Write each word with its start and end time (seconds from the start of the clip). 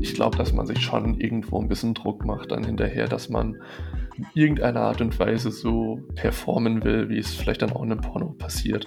ich 0.00 0.14
glaube, 0.14 0.36
dass 0.36 0.52
man 0.52 0.66
sich 0.66 0.80
schon 0.80 1.20
irgendwo 1.20 1.60
ein 1.60 1.68
bisschen 1.68 1.94
Druck 1.94 2.24
macht 2.24 2.50
dann 2.50 2.64
hinterher, 2.64 3.08
dass 3.08 3.28
man 3.28 3.56
in 4.16 4.26
irgendeiner 4.34 4.80
Art 4.80 5.00
und 5.00 5.18
Weise 5.18 5.50
so 5.50 6.00
performen 6.14 6.84
will, 6.84 7.08
wie 7.08 7.18
es 7.18 7.34
vielleicht 7.34 7.62
dann 7.62 7.72
auch 7.72 7.82
in 7.82 7.92
einem 7.92 8.00
Porno 8.00 8.30
passiert. 8.30 8.86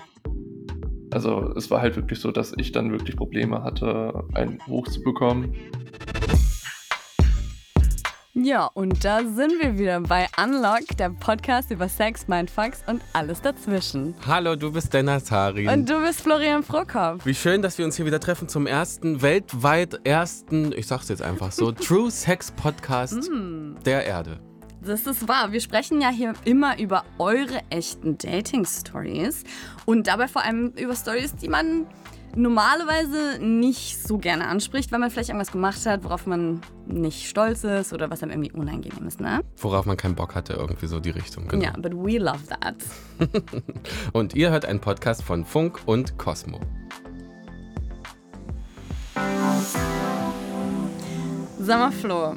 Also 1.12 1.54
es 1.56 1.70
war 1.70 1.82
halt 1.82 1.96
wirklich 1.98 2.20
so, 2.20 2.32
dass 2.32 2.54
ich 2.58 2.72
dann 2.72 2.92
wirklich 2.92 3.16
Probleme 3.16 3.64
hatte, 3.64 4.24
einen 4.34 4.60
hochzubekommen. 4.68 5.54
Ja, 8.44 8.72
und 8.74 9.06
da 9.06 9.20
sind 9.20 9.62
wir 9.62 9.78
wieder 9.78 10.00
bei 10.00 10.28
Unlock, 10.44 10.98
der 10.98 11.10
Podcast 11.12 11.70
über 11.70 11.88
Sex, 11.88 12.28
Mindfucks 12.28 12.84
und 12.88 13.04
alles 13.14 13.40
dazwischen. 13.40 14.16
Hallo, 14.26 14.56
du 14.56 14.72
bist 14.72 14.92
Dennis 14.92 15.30
Hari. 15.30 15.68
Und 15.68 15.88
du 15.88 16.02
bist 16.02 16.22
Florian 16.22 16.64
Prokop. 16.64 17.24
Wie 17.24 17.36
schön, 17.36 17.62
dass 17.62 17.78
wir 17.78 17.86
uns 17.86 17.98
hier 17.98 18.06
wieder 18.08 18.20
treffen 18.20 18.48
zum 18.48 18.66
ersten, 18.66 19.22
weltweit 19.22 20.00
ersten, 20.06 20.74
ich 20.76 20.88
sag's 20.88 21.10
jetzt 21.10 21.22
einfach 21.22 21.52
so, 21.52 21.72
True 21.72 22.10
Sex 22.10 22.52
Podcast 22.52 23.30
mm. 23.30 23.76
der 23.86 24.08
Erde. 24.08 24.40
Das 24.84 25.06
ist 25.06 25.28
wahr. 25.28 25.52
Wir 25.52 25.62
sprechen 25.62 26.02
ja 26.02 26.10
hier 26.10 26.34
immer 26.44 26.80
über 26.80 27.04
eure 27.20 27.60
echten 27.70 28.18
Dating-Stories 28.18 29.44
und 29.86 30.08
dabei 30.08 30.28
vor 30.28 30.44
allem 30.44 30.74
über 30.80 30.96
Stories, 30.96 31.36
die 31.36 31.48
man 31.48 31.86
normalerweise 32.36 33.40
nicht 33.44 34.02
so 34.02 34.18
gerne 34.18 34.48
anspricht, 34.48 34.92
weil 34.92 35.00
man 35.00 35.10
vielleicht 35.10 35.30
irgendwas 35.30 35.52
gemacht 35.52 35.86
hat, 35.86 36.04
worauf 36.04 36.26
man 36.26 36.62
nicht 36.86 37.28
stolz 37.28 37.64
ist 37.64 37.94
oder 37.94 38.10
was 38.10 38.24
einem 38.24 38.32
irgendwie 38.32 38.52
unangenehm 38.52 39.08
ist, 39.08 39.20
ne? 39.20 39.42
Worauf 39.58 39.86
man 39.86 39.98
keinen 39.98 40.16
Bock 40.16 40.36
hatte, 40.36 40.54
irgendwie 40.54 40.88
so 40.88 41.00
die 41.00 41.10
Richtung. 41.10 41.48
Genau. 41.48 41.64
Ja, 41.64 41.74
but 41.78 41.94
we 41.94 42.18
love 42.18 42.40
that. 42.48 42.76
und 44.14 44.36
ihr 44.36 44.52
hört 44.52 44.66
einen 44.66 44.80
Podcast 44.80 45.24
von 45.24 45.46
Funk 45.46 45.80
und 45.86 46.18
Cosmo. 46.18 46.60
Sag 51.60 51.80
mal, 51.80 51.92
Flo, 51.92 52.36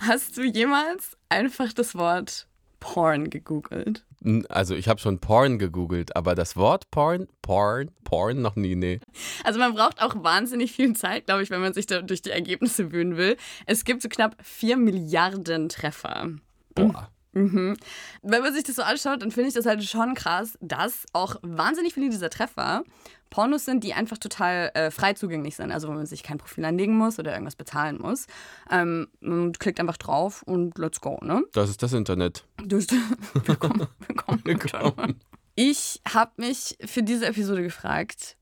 hast 0.00 0.36
du 0.36 0.42
jemals 0.42 1.16
einfach 1.28 1.72
das 1.72 1.94
Wort 1.94 2.46
Porn 2.80 3.30
gegoogelt? 3.30 4.04
Also 4.48 4.74
ich 4.74 4.88
habe 4.88 5.00
schon 5.00 5.18
Porn 5.18 5.58
gegoogelt, 5.58 6.16
aber 6.16 6.34
das 6.34 6.56
Wort 6.56 6.90
Porn, 6.90 7.28
Porn, 7.42 7.90
Porn 8.04 8.40
noch 8.40 8.56
nie, 8.56 8.74
nee. 8.74 9.00
Also 9.44 9.58
man 9.58 9.74
braucht 9.74 10.02
auch 10.02 10.14
wahnsinnig 10.22 10.72
viel 10.72 10.94
Zeit, 10.94 11.26
glaube 11.26 11.42
ich, 11.42 11.50
wenn 11.50 11.60
man 11.60 11.74
sich 11.74 11.86
da 11.86 12.00
durch 12.00 12.22
die 12.22 12.30
Ergebnisse 12.30 12.90
wühlen 12.90 13.16
will. 13.16 13.36
Es 13.66 13.84
gibt 13.84 14.02
so 14.02 14.08
knapp 14.08 14.36
4 14.42 14.76
Milliarden 14.76 15.68
Treffer. 15.68 16.30
Boah. 16.74 17.10
Mhm. 17.34 17.76
Wenn 18.22 18.42
man 18.42 18.54
sich 18.54 18.64
das 18.64 18.76
so 18.76 18.82
anschaut, 18.82 19.22
dann 19.22 19.30
finde 19.30 19.48
ich 19.48 19.54
das 19.54 19.66
halt 19.66 19.84
schon 19.84 20.14
krass, 20.14 20.56
dass 20.60 21.04
auch 21.12 21.36
wahnsinnig 21.42 21.94
viele 21.94 22.10
dieser 22.10 22.30
Treffer 22.30 22.84
Pornos 23.30 23.64
sind, 23.64 23.82
die 23.82 23.94
einfach 23.94 24.18
total 24.18 24.70
äh, 24.74 24.92
frei 24.92 25.14
zugänglich 25.14 25.56
sind. 25.56 25.72
Also 25.72 25.88
wo 25.88 25.92
man 25.92 26.06
sich 26.06 26.22
kein 26.22 26.38
Profil 26.38 26.64
anlegen 26.64 26.96
muss 26.96 27.18
oder 27.18 27.32
irgendwas 27.32 27.56
bezahlen 27.56 27.98
muss. 27.98 28.26
Ähm, 28.70 29.08
man 29.20 29.52
klickt 29.52 29.80
einfach 29.80 29.96
drauf 29.96 30.42
und 30.44 30.78
let's 30.78 31.00
go, 31.00 31.18
ne? 31.20 31.42
Das 31.52 31.68
ist 31.68 31.82
das 31.82 31.92
Internet. 31.92 32.44
Das, 32.64 32.86
willkommen, 33.34 33.88
willkommen. 34.06 34.40
willkommen. 34.44 35.20
Ich 35.56 36.00
habe 36.12 36.32
mich 36.36 36.76
für 36.84 37.02
diese 37.02 37.26
Episode 37.26 37.62
gefragt, 37.62 38.36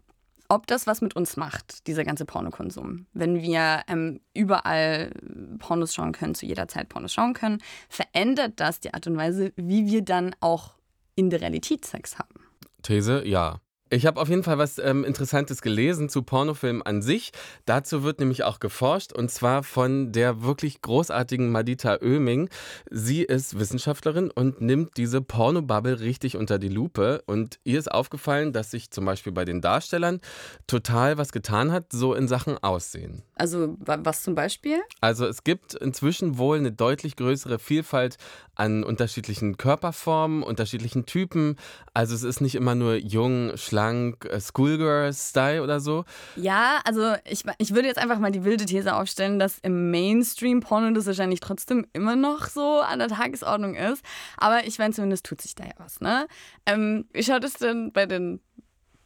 ob 0.53 0.67
das 0.67 0.87
was 0.87 1.01
mit 1.01 1.17
uns 1.17 1.39
macht, 1.39 1.87
dieser 1.87 2.05
ganze 2.05 2.27
Pornokonsum. 2.27 3.07
Wenn 3.15 3.41
wir 3.41 3.81
ähm, 3.89 4.21
überall 4.35 5.11
Pornos 5.59 5.95
schauen 5.95 6.13
können, 6.13 6.35
zu 6.35 6.45
jeder 6.45 6.69
Zeit 6.69 6.91
Pornos 6.91 7.15
schauen 7.15 7.33
können, 7.33 7.63
verändert 7.89 8.61
das 8.61 8.79
die 8.79 8.93
Art 8.93 9.07
und 9.07 9.17
Weise, 9.17 9.55
wie 9.57 9.87
wir 9.87 10.03
dann 10.03 10.37
auch 10.41 10.75
in 11.15 11.31
der 11.31 11.41
Realität 11.41 11.87
Sex 11.87 12.19
haben? 12.19 12.35
These, 12.83 13.27
ja. 13.27 13.61
Ich 13.93 14.07
habe 14.07 14.19
auf 14.19 14.31
jeden 14.31 14.43
Fall 14.43 14.57
was 14.57 14.79
ähm, 14.79 15.05
Interessantes 15.05 15.61
gelesen 15.61 16.09
zu 16.09 16.23
Pornofilmen 16.23 16.81
an 16.81 17.03
sich. 17.03 17.31
Dazu 17.67 18.03
wird 18.03 18.21
nämlich 18.21 18.43
auch 18.43 18.59
geforscht 18.59 19.13
und 19.13 19.31
zwar 19.31 19.63
von 19.63 20.13
der 20.13 20.43
wirklich 20.43 20.81
großartigen 20.81 21.53
Madita 21.53 21.99
Oeming. 22.01 22.49
Sie 22.91 23.23
ist 23.23 23.59
Wissenschaftlerin 23.59 24.31
und 24.31 24.63
nimmt 24.63 24.97
diese 24.97 25.21
Pornobubble 25.21 26.01
richtig 26.01 26.39
unter 26.39 26.59
die 26.59 26.71
Lupe. 26.71 27.23
Und 27.27 27.59
ihr 27.65 27.79
ist 27.79 27.93
aufgefallen, 27.93 28.55
dass 28.55 28.71
sich 28.71 28.91
zum 28.91 29.05
Beispiel 29.05 29.33
bei 29.33 29.45
den 29.45 29.61
Darstellern 29.61 30.23
total 30.67 31.19
was 31.19 31.31
getan 31.31 31.71
hat, 31.71 31.93
so 31.93 32.15
in 32.15 32.29
Sachen 32.29 32.57
Aussehen. 32.57 33.25
Also 33.35 33.77
was 33.79 34.23
zum 34.23 34.35
Beispiel? 34.35 34.81
Also 35.03 35.27
es 35.27 35.45
gibt 35.45 35.75
inzwischen 35.75 36.39
wohl 36.39 36.57
eine 36.57 36.73
deutlich 36.73 37.17
größere 37.17 37.59
Vielfalt 37.59 38.17
an 38.55 38.85
unterschiedlichen 38.85 39.57
Körperformen, 39.57 40.43
unterschiedlichen 40.43 41.05
Typen. 41.05 41.57
Also 41.93 42.15
es 42.15 42.23
ist 42.23 42.41
nicht 42.41 42.55
immer 42.55 42.75
nur 42.75 42.95
jung, 42.95 43.57
schlank, 43.57 43.82
äh, 43.91 44.41
Schoolgirl-Style 44.41 45.63
oder 45.63 45.81
so. 45.81 46.05
Ja, 46.37 46.81
also 46.85 47.15
ich, 47.25 47.45
ich 47.59 47.75
würde 47.75 47.89
jetzt 47.89 47.99
einfach 47.99 48.19
mal 48.19 48.31
die 48.31 48.45
wilde 48.45 48.67
These 48.67 48.95
aufstellen, 48.95 49.39
dass 49.39 49.59
im 49.59 49.91
Mainstream-Porno 49.91 50.93
das 50.93 51.07
wahrscheinlich 51.07 51.41
trotzdem 51.41 51.87
immer 51.93 52.17
noch 52.17 52.47
so 52.47 52.81
an 52.81 52.99
der 52.99 53.09
Tagesordnung 53.09 53.75
ist. 53.75 54.05
Aber 54.37 54.65
ich 54.67 54.79
meine, 54.79 54.95
zumindest 54.95 55.27
tut 55.27 55.41
sich 55.41 55.55
da 55.55 55.65
ja 55.65 55.73
was, 55.79 56.01
ne? 56.01 56.27
Ähm, 56.67 57.07
wie 57.13 57.23
schaut 57.23 57.45
es 57.45 57.55
denn 57.55 57.93
bei 57.93 58.07
den 58.07 58.41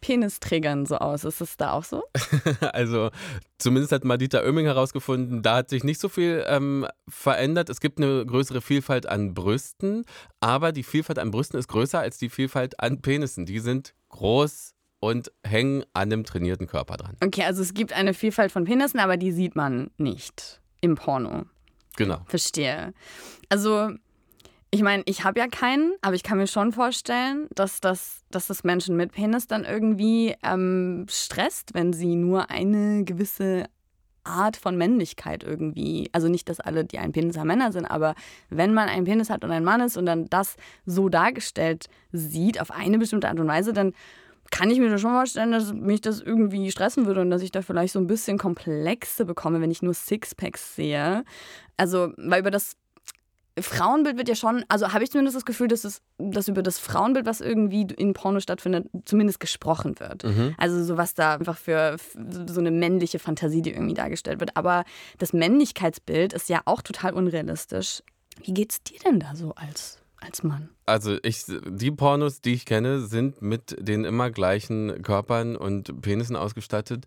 Penisträgern 0.00 0.86
so 0.86 0.96
aus. 0.96 1.24
Ist 1.24 1.40
es 1.40 1.56
da 1.56 1.72
auch 1.72 1.84
so? 1.84 2.04
also 2.72 3.10
zumindest 3.58 3.92
hat 3.92 4.04
Madita 4.04 4.42
Oeming 4.42 4.66
herausgefunden, 4.66 5.42
da 5.42 5.56
hat 5.56 5.70
sich 5.70 5.84
nicht 5.84 6.00
so 6.00 6.08
viel 6.08 6.44
ähm, 6.46 6.86
verändert. 7.08 7.70
Es 7.70 7.80
gibt 7.80 7.98
eine 7.98 8.24
größere 8.24 8.60
Vielfalt 8.60 9.06
an 9.06 9.34
Brüsten, 9.34 10.04
aber 10.40 10.72
die 10.72 10.82
Vielfalt 10.82 11.18
an 11.18 11.30
Brüsten 11.30 11.58
ist 11.58 11.68
größer 11.68 11.98
als 11.98 12.18
die 12.18 12.28
Vielfalt 12.28 12.80
an 12.80 13.00
Penissen. 13.00 13.46
Die 13.46 13.58
sind 13.58 13.94
groß 14.10 14.74
und 15.00 15.32
hängen 15.44 15.84
an 15.92 16.10
dem 16.10 16.24
trainierten 16.24 16.66
Körper 16.66 16.96
dran. 16.96 17.16
Okay, 17.22 17.44
also 17.44 17.62
es 17.62 17.74
gibt 17.74 17.92
eine 17.92 18.14
Vielfalt 18.14 18.52
von 18.52 18.64
Penissen, 18.64 19.00
aber 19.00 19.16
die 19.16 19.32
sieht 19.32 19.56
man 19.56 19.90
nicht 19.98 20.60
im 20.80 20.94
Porno. 20.94 21.44
Genau. 21.96 22.22
Verstehe. 22.26 22.92
Also 23.48 23.90
ich 24.71 24.82
meine, 24.82 25.03
ich 25.06 25.25
habe 25.25 25.38
ja 25.38 25.47
keinen, 25.47 25.94
aber 26.03 26.15
ich 26.15 26.22
kann 26.22 26.38
mir 26.38 26.47
schon 26.47 26.72
vorstellen, 26.72 27.47
dass 27.54 27.81
das, 27.81 28.25
dass 28.31 28.47
das 28.47 28.65
Menschen 28.65 28.97
mit 28.97 29.12
Penis 29.12 29.47
dann 29.47 29.65
irgendwie 29.65 30.34
ähm, 30.43 31.06
stresst, 31.09 31.72
wenn 31.75 31.93
sie 31.93 32.16
nur 32.16 32.50
eine 32.50 33.04
gewisse 33.04 33.66
Art 34.25 34.56
von 34.56 34.77
Männlichkeit 34.77 35.44
irgendwie, 35.44 36.10
also 36.12 36.28
nicht, 36.28 36.49
dass 36.49 36.60
alle, 36.60 36.84
die 36.84 36.99
einen 36.99 37.12
Penis 37.12 37.38
haben, 37.38 37.47
Männer 37.47 37.71
sind, 37.71 37.87
aber 37.87 38.15
wenn 38.50 38.75
man 38.75 38.88
einen 38.88 39.04
Penis 39.04 39.31
hat 39.31 39.44
und 39.44 39.53
ein 39.53 39.65
Mann 39.65 39.81
ist 39.81 39.97
und 39.97 40.06
dann 40.06 40.27
das 40.27 40.56
so 40.84 41.09
dargestellt 41.09 41.87
sieht, 42.12 42.60
auf 42.60 42.72
eine 42.72 42.98
bestimmte 42.98 43.28
Art 43.28 43.38
und 43.38 43.47
Weise, 43.47 43.72
dann 43.72 43.93
kann 44.50 44.71
ich 44.71 44.78
mir 44.78 44.98
schon 44.98 45.12
vorstellen, 45.12 45.53
dass 45.53 45.72
mich 45.72 46.00
das 46.00 46.21
irgendwie 46.21 46.71
stressen 46.71 47.06
würde 47.06 47.21
und 47.21 47.31
dass 47.31 47.43
ich 47.43 47.50
da 47.50 47.62
vielleicht 47.62 47.93
so 47.93 47.98
ein 47.98 48.06
bisschen 48.06 48.38
Komplexe 48.38 49.25
bekomme, 49.25 49.60
wenn 49.60 49.71
ich 49.71 49.83
nur 49.83 49.94
Sixpacks 49.94 50.77
sehe. 50.77 51.25
Also, 51.77 52.12
weil 52.16 52.41
über 52.41 52.50
das 52.50 52.77
Frauenbild 53.58 54.18
wird 54.18 54.28
ja 54.28 54.34
schon, 54.34 54.64
also 54.68 54.92
habe 54.92 55.02
ich 55.04 55.10
zumindest 55.10 55.36
das 55.36 55.44
Gefühl, 55.44 55.68
dass, 55.68 55.84
es, 55.84 56.02
dass 56.18 56.48
über 56.48 56.62
das 56.62 56.78
Frauenbild, 56.78 57.24
was 57.26 57.40
irgendwie 57.40 57.82
in 57.96 58.12
Porno 58.12 58.40
stattfindet, 58.40 58.88
zumindest 59.06 59.40
gesprochen 59.40 59.98
wird. 59.98 60.24
Mhm. 60.24 60.54
Also 60.58 60.84
so 60.84 60.96
was 60.96 61.14
da 61.14 61.34
einfach 61.34 61.56
für 61.56 61.96
so 61.98 62.60
eine 62.60 62.70
männliche 62.70 63.18
Fantasie, 63.18 63.62
die 63.62 63.70
irgendwie 63.72 63.94
dargestellt 63.94 64.40
wird. 64.40 64.56
Aber 64.56 64.84
das 65.18 65.32
Männlichkeitsbild 65.32 66.34
ist 66.34 66.48
ja 66.48 66.60
auch 66.66 66.82
total 66.82 67.14
unrealistisch. 67.14 68.02
Wie 68.44 68.52
geht's 68.52 68.82
dir 68.82 68.98
denn 69.00 69.20
da 69.20 69.34
so 69.34 69.54
als, 69.54 70.02
als 70.20 70.42
Mann? 70.42 70.68
Also 70.84 71.16
ich, 71.22 71.44
die 71.46 71.90
Pornos, 71.90 72.42
die 72.42 72.52
ich 72.52 72.66
kenne, 72.66 73.00
sind 73.00 73.40
mit 73.40 73.76
den 73.78 74.04
immer 74.04 74.30
gleichen 74.30 75.02
Körpern 75.02 75.56
und 75.56 76.02
Penissen 76.02 76.36
ausgestattet. 76.36 77.06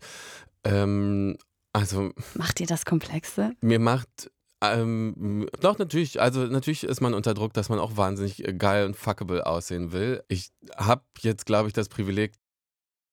Ähm, 0.64 1.38
also 1.72 2.10
macht 2.34 2.58
dir 2.58 2.66
das 2.66 2.84
Komplexe? 2.84 3.52
Mir 3.60 3.78
macht 3.78 4.30
ähm, 4.62 5.48
doch, 5.60 5.78
natürlich. 5.78 6.20
Also, 6.20 6.40
natürlich 6.46 6.84
ist 6.84 7.00
man 7.00 7.14
unter 7.14 7.34
Druck, 7.34 7.54
dass 7.54 7.68
man 7.68 7.78
auch 7.78 7.96
wahnsinnig 7.96 8.46
äh, 8.46 8.52
geil 8.52 8.86
und 8.86 8.96
fuckable 8.96 9.46
aussehen 9.46 9.92
will. 9.92 10.22
Ich 10.28 10.50
habe 10.76 11.02
jetzt, 11.20 11.46
glaube 11.46 11.68
ich, 11.68 11.72
das 11.74 11.88
Privileg, 11.88 12.32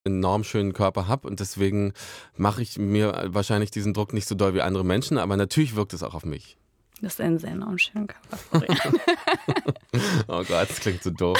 einen 0.04 0.18
enorm 0.18 0.44
schönen 0.44 0.72
Körper 0.72 1.08
habe 1.08 1.28
und 1.28 1.40
deswegen 1.40 1.92
mache 2.36 2.62
ich 2.62 2.78
mir 2.78 3.26
wahrscheinlich 3.26 3.70
diesen 3.70 3.94
Druck 3.94 4.12
nicht 4.12 4.28
so 4.28 4.34
doll 4.34 4.54
wie 4.54 4.62
andere 4.62 4.84
Menschen, 4.84 5.18
aber 5.18 5.36
natürlich 5.36 5.76
wirkt 5.76 5.92
es 5.92 6.02
auch 6.02 6.14
auf 6.14 6.24
mich. 6.24 6.56
Das 7.00 7.14
ist 7.14 7.20
ein 7.20 7.38
sehr 7.38 7.50
enorm 7.50 7.78
schöner 7.78 8.06
Körper, 8.06 8.66
oh 10.28 10.44
Gott, 10.44 10.70
das 10.70 10.80
klingt 10.80 11.02
so 11.02 11.10
doof. 11.10 11.38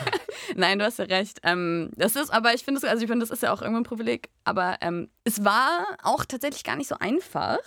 Nein, 0.56 0.78
du 0.78 0.84
hast 0.84 0.98
ja 0.98 1.04
recht. 1.04 1.40
Ähm, 1.42 1.90
das 1.96 2.16
ist, 2.16 2.30
aber 2.30 2.54
ich 2.54 2.64
finde, 2.64 2.88
also 2.88 3.04
ich 3.04 3.10
das 3.20 3.30
ist 3.30 3.42
ja 3.42 3.52
auch 3.52 3.60
irgendwo 3.60 3.80
ein 3.80 3.84
Privileg. 3.84 4.30
Aber 4.44 4.76
ähm, 4.80 5.10
es 5.24 5.44
war 5.44 5.84
auch 6.02 6.24
tatsächlich 6.24 6.64
gar 6.64 6.76
nicht 6.76 6.88
so 6.88 6.96
einfach 6.98 7.58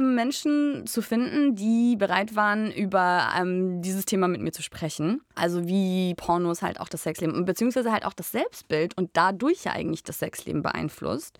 Menschen 0.00 0.86
zu 0.86 1.00
finden, 1.00 1.54
die 1.54 1.96
bereit 1.96 2.34
waren, 2.34 2.72
über 2.72 3.28
ähm, 3.38 3.82
dieses 3.82 4.04
Thema 4.04 4.26
mit 4.26 4.40
mir 4.40 4.52
zu 4.52 4.62
sprechen. 4.62 5.20
Also 5.34 5.68
wie 5.68 6.14
Pornos 6.16 6.62
halt 6.62 6.80
auch 6.80 6.88
das 6.88 7.04
Sexleben, 7.04 7.44
beziehungsweise 7.44 7.92
halt 7.92 8.04
auch 8.04 8.12
das 8.12 8.32
Selbstbild 8.32 8.96
und 8.96 9.10
dadurch 9.12 9.64
ja 9.64 9.72
eigentlich 9.72 10.02
das 10.02 10.18
Sexleben 10.18 10.62
beeinflusst. 10.62 11.38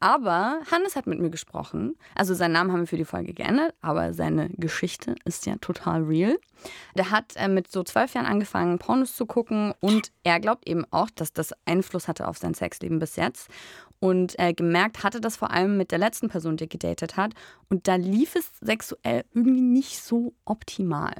Aber 0.00 0.60
Hannes 0.70 0.96
hat 0.96 1.06
mit 1.06 1.18
mir 1.18 1.30
gesprochen. 1.30 1.96
Also 2.14 2.34
seinen 2.34 2.52
Namen 2.52 2.72
haben 2.72 2.80
wir 2.80 2.86
für 2.86 2.96
die 2.96 3.04
Folge 3.04 3.32
geändert, 3.32 3.74
aber 3.80 4.12
seine 4.12 4.50
Geschichte 4.50 5.16
ist 5.24 5.46
ja 5.46 5.56
total 5.56 6.02
real. 6.04 6.38
Der 6.96 7.10
hat 7.10 7.34
äh, 7.36 7.48
mit 7.48 7.70
so 7.70 7.82
zwölf 7.82 8.14
Jahren 8.14 8.26
angefangen, 8.26 8.78
Pornos 8.78 9.16
zu 9.16 9.26
gucken 9.26 9.72
und 9.80 10.12
er 10.24 10.40
glaubt 10.40 10.68
eben 10.68 10.84
auch, 10.90 11.10
dass 11.10 11.32
das 11.32 11.52
Einfluss 11.64 12.06
hatte 12.06 12.28
auf 12.28 12.38
sein 12.38 12.54
Sexleben 12.54 12.98
bis 12.98 13.16
jetzt 13.16 13.48
und 14.00 14.38
äh, 14.38 14.52
gemerkt 14.52 15.04
hatte 15.04 15.22
das 15.22 15.36
vor 15.36 15.50
allem 15.50 15.78
mit 15.78 15.90
der 15.90 15.98
letzten 15.98 16.28
Person, 16.28 16.58
die 16.58 16.68
gedatet 16.68 17.16
hat. 17.16 17.32
Und 17.70 17.78
Und 17.78 17.86
da 17.86 17.94
lief 17.94 18.34
es 18.34 18.50
sexuell 18.60 19.22
irgendwie 19.32 19.60
nicht 19.60 20.00
so 20.02 20.34
optimal. 20.44 21.14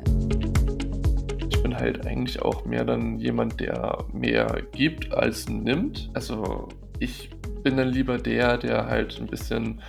Ich 1.48 1.62
bin 1.62 1.76
halt 1.76 2.04
eigentlich 2.04 2.42
auch 2.42 2.64
mehr 2.64 2.84
dann 2.84 3.20
jemand, 3.20 3.60
der 3.60 4.04
mehr 4.12 4.60
gibt 4.72 5.14
als 5.14 5.48
nimmt. 5.48 6.10
Also 6.14 6.68
ich 6.98 7.30
bin 7.62 7.76
dann 7.76 7.90
lieber 7.90 8.18
der, 8.18 8.58
der 8.58 8.86
halt 8.86 9.20
ein 9.20 9.28
bisschen 9.28 9.80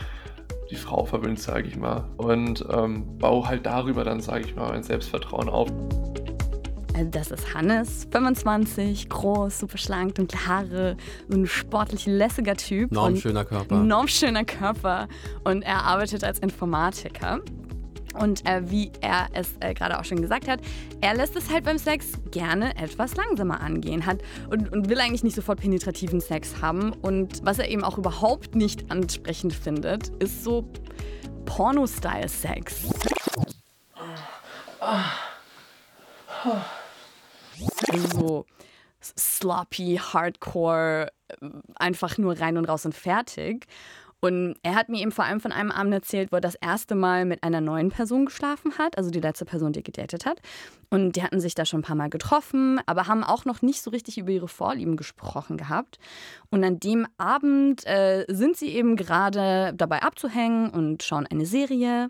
die 0.70 0.76
Frau 0.76 1.06
verwöhnt, 1.06 1.40
sage 1.40 1.70
ich 1.70 1.76
mal. 1.76 2.08
Und 2.18 2.64
ähm, 2.72 3.18
baue 3.18 3.48
halt 3.48 3.66
darüber 3.66 4.04
dann, 4.04 4.20
sage 4.20 4.46
ich 4.46 4.56
mal, 4.56 4.70
mein 4.70 4.84
Selbstvertrauen 4.84 5.50
auf. 5.50 5.72
Also 7.00 7.12
das 7.12 7.32
ist 7.32 7.54
Hannes, 7.54 8.08
25, 8.12 9.08
groß, 9.08 9.60
super 9.60 9.78
schlank, 9.78 10.16
dunkle 10.16 10.46
Haare, 10.46 10.98
ein 11.32 11.48
sportlich 11.48 12.06
lässiger 12.06 12.58
Typ. 12.58 12.92
Normschöner 12.92 13.46
Körper. 13.46 13.78
Normschöner 13.78 14.44
Körper. 14.44 15.08
Und 15.46 15.62
er 15.62 15.86
arbeitet 15.86 16.26
als 16.26 16.40
Informatiker. 16.40 17.40
Und 18.20 18.46
äh, 18.46 18.70
wie 18.70 18.92
er 19.00 19.28
es 19.32 19.54
äh, 19.62 19.74
gerade 19.74 19.98
auch 19.98 20.04
schon 20.04 20.22
gesagt 20.22 20.50
hat, 20.50 20.60
er 21.00 21.14
lässt 21.16 21.38
es 21.38 21.50
halt 21.50 21.64
beim 21.64 21.78
Sex 21.78 22.08
gerne 22.32 22.76
etwas 22.76 23.16
langsamer 23.16 23.62
angehen 23.62 24.06
hat 24.06 24.18
und, 24.50 24.74
und 24.74 24.90
will 24.90 25.00
eigentlich 25.00 25.24
nicht 25.24 25.38
sofort 25.38 25.62
penetrativen 25.62 26.20
Sex 26.20 26.62
haben. 26.62 26.92
Und 26.92 27.46
was 27.46 27.60
er 27.60 27.70
eben 27.70 27.86
auch 27.86 27.98
überhaupt 27.98 28.56
nicht 28.56 28.92
ansprechend 28.92 29.54
findet, 29.54 30.10
ist 30.22 30.44
so 30.44 30.70
Porno-Style-Sex. 31.46 32.90
So 38.14 38.46
sloppy, 39.02 40.00
hardcore, 40.02 41.10
einfach 41.76 42.18
nur 42.18 42.40
rein 42.40 42.58
und 42.58 42.66
raus 42.66 42.86
und 42.86 42.96
fertig. 42.96 43.68
Und 44.22 44.56
er 44.64 44.76
hat 44.76 44.90
mir 44.90 45.02
eben 45.02 45.14
vor 45.14 45.24
allem 45.24 45.40
von 45.40 45.54
einem 45.54 45.72
Abend 45.72 45.94
erzählt, 45.94 46.32
wo 46.32 46.38
er 46.38 46.42
das 46.42 46.56
erste 46.56 46.94
Mal 46.94 47.24
mit 47.24 47.44
einer 47.44 47.62
neuen 47.62 47.90
Person 47.90 48.26
geschlafen 48.26 48.78
hat, 48.78 48.98
also 48.98 49.12
die 49.12 49.22
letzte 49.22 49.46
Person, 49.46 49.72
die 49.72 49.82
gedatet 49.82 50.26
hat. 50.26 50.42
Und 50.90 51.16
die 51.16 51.24
hatten 51.24 51.40
sich 51.40 51.56
da 51.56 51.64
schon 51.64 51.80
ein 51.80 51.84
paar 51.84 51.96
Mal 51.96 52.10
getroffen, 52.10 52.82
aber 52.86 53.08
haben 53.08 53.24
auch 53.24 53.46
noch 53.46 53.62
nicht 53.62 53.82
so 53.82 53.92
richtig 53.92 54.18
über 54.18 54.32
ihre 54.32 54.50
Vorlieben 54.50 54.98
gesprochen 54.98 55.56
gehabt. 55.56 56.00
Und 56.50 56.66
an 56.66 56.82
dem 56.82 57.08
Abend 57.18 57.86
äh, 57.88 58.26
sind 58.28 58.58
sie 58.58 58.76
eben 58.76 58.98
gerade 58.98 59.74
dabei 59.74 60.02
abzuhängen 60.02 60.70
und 60.70 61.02
schauen 61.04 61.26
eine 61.26 61.46
Serie. 61.46 62.10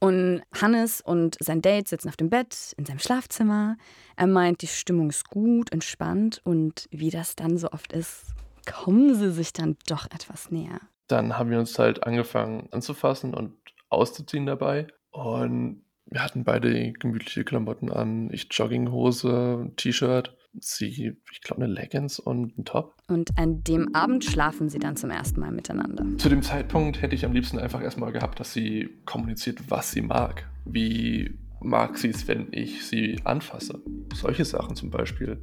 Und 0.00 0.42
Hannes 0.54 1.00
und 1.00 1.36
sein 1.40 1.60
Date 1.60 1.88
sitzen 1.88 2.08
auf 2.08 2.16
dem 2.16 2.30
Bett 2.30 2.74
in 2.76 2.84
seinem 2.84 3.00
Schlafzimmer. 3.00 3.76
Er 4.16 4.26
meint, 4.28 4.62
die 4.62 4.68
Stimmung 4.68 5.10
ist 5.10 5.28
gut, 5.28 5.72
entspannt 5.72 6.40
und 6.44 6.88
wie 6.90 7.10
das 7.10 7.34
dann 7.34 7.58
so 7.58 7.70
oft 7.72 7.92
ist, 7.92 8.26
kommen 8.70 9.14
sie 9.14 9.32
sich 9.32 9.52
dann 9.52 9.76
doch 9.88 10.06
etwas 10.06 10.50
näher. 10.50 10.80
Dann 11.08 11.38
haben 11.38 11.50
wir 11.50 11.58
uns 11.58 11.78
halt 11.78 12.04
angefangen 12.04 12.68
anzufassen 12.70 13.34
und 13.34 13.54
auszuziehen 13.88 14.46
dabei. 14.46 14.86
Und 15.10 15.82
wir 16.06 16.22
hatten 16.22 16.44
beide 16.44 16.92
gemütliche 16.92 17.44
Klamotten 17.44 17.90
an. 17.90 18.30
Ich 18.32 18.48
Jogginghose, 18.50 19.72
T-Shirt, 19.76 20.36
sie, 20.64 21.16
ich 21.32 21.40
glaube, 21.42 21.62
eine 21.62 21.72
Leggings 21.72 22.18
und 22.18 22.58
ein 22.58 22.64
Top. 22.64 22.94
Und 23.08 23.30
an 23.36 23.62
dem 23.64 23.94
Abend 23.94 24.24
schlafen 24.24 24.68
sie 24.68 24.78
dann 24.78 24.96
zum 24.96 25.10
ersten 25.10 25.40
Mal 25.40 25.52
miteinander. 25.52 26.04
Zu 26.18 26.28
dem 26.28 26.42
Zeitpunkt 26.42 27.02
hätte 27.02 27.14
ich 27.14 27.24
am 27.24 27.32
liebsten 27.32 27.58
einfach 27.58 27.82
erstmal 27.82 28.12
gehabt, 28.12 28.40
dass 28.40 28.52
sie 28.52 28.88
kommuniziert, 29.04 29.70
was 29.70 29.92
sie 29.92 30.02
mag. 30.02 30.48
Wie 30.64 31.38
mag 31.60 31.98
sie 31.98 32.08
es, 32.08 32.28
wenn 32.28 32.48
ich 32.52 32.84
sie 32.86 33.20
anfasse? 33.24 33.80
Solche 34.14 34.44
Sachen 34.44 34.76
zum 34.76 34.90
Beispiel. 34.90 35.38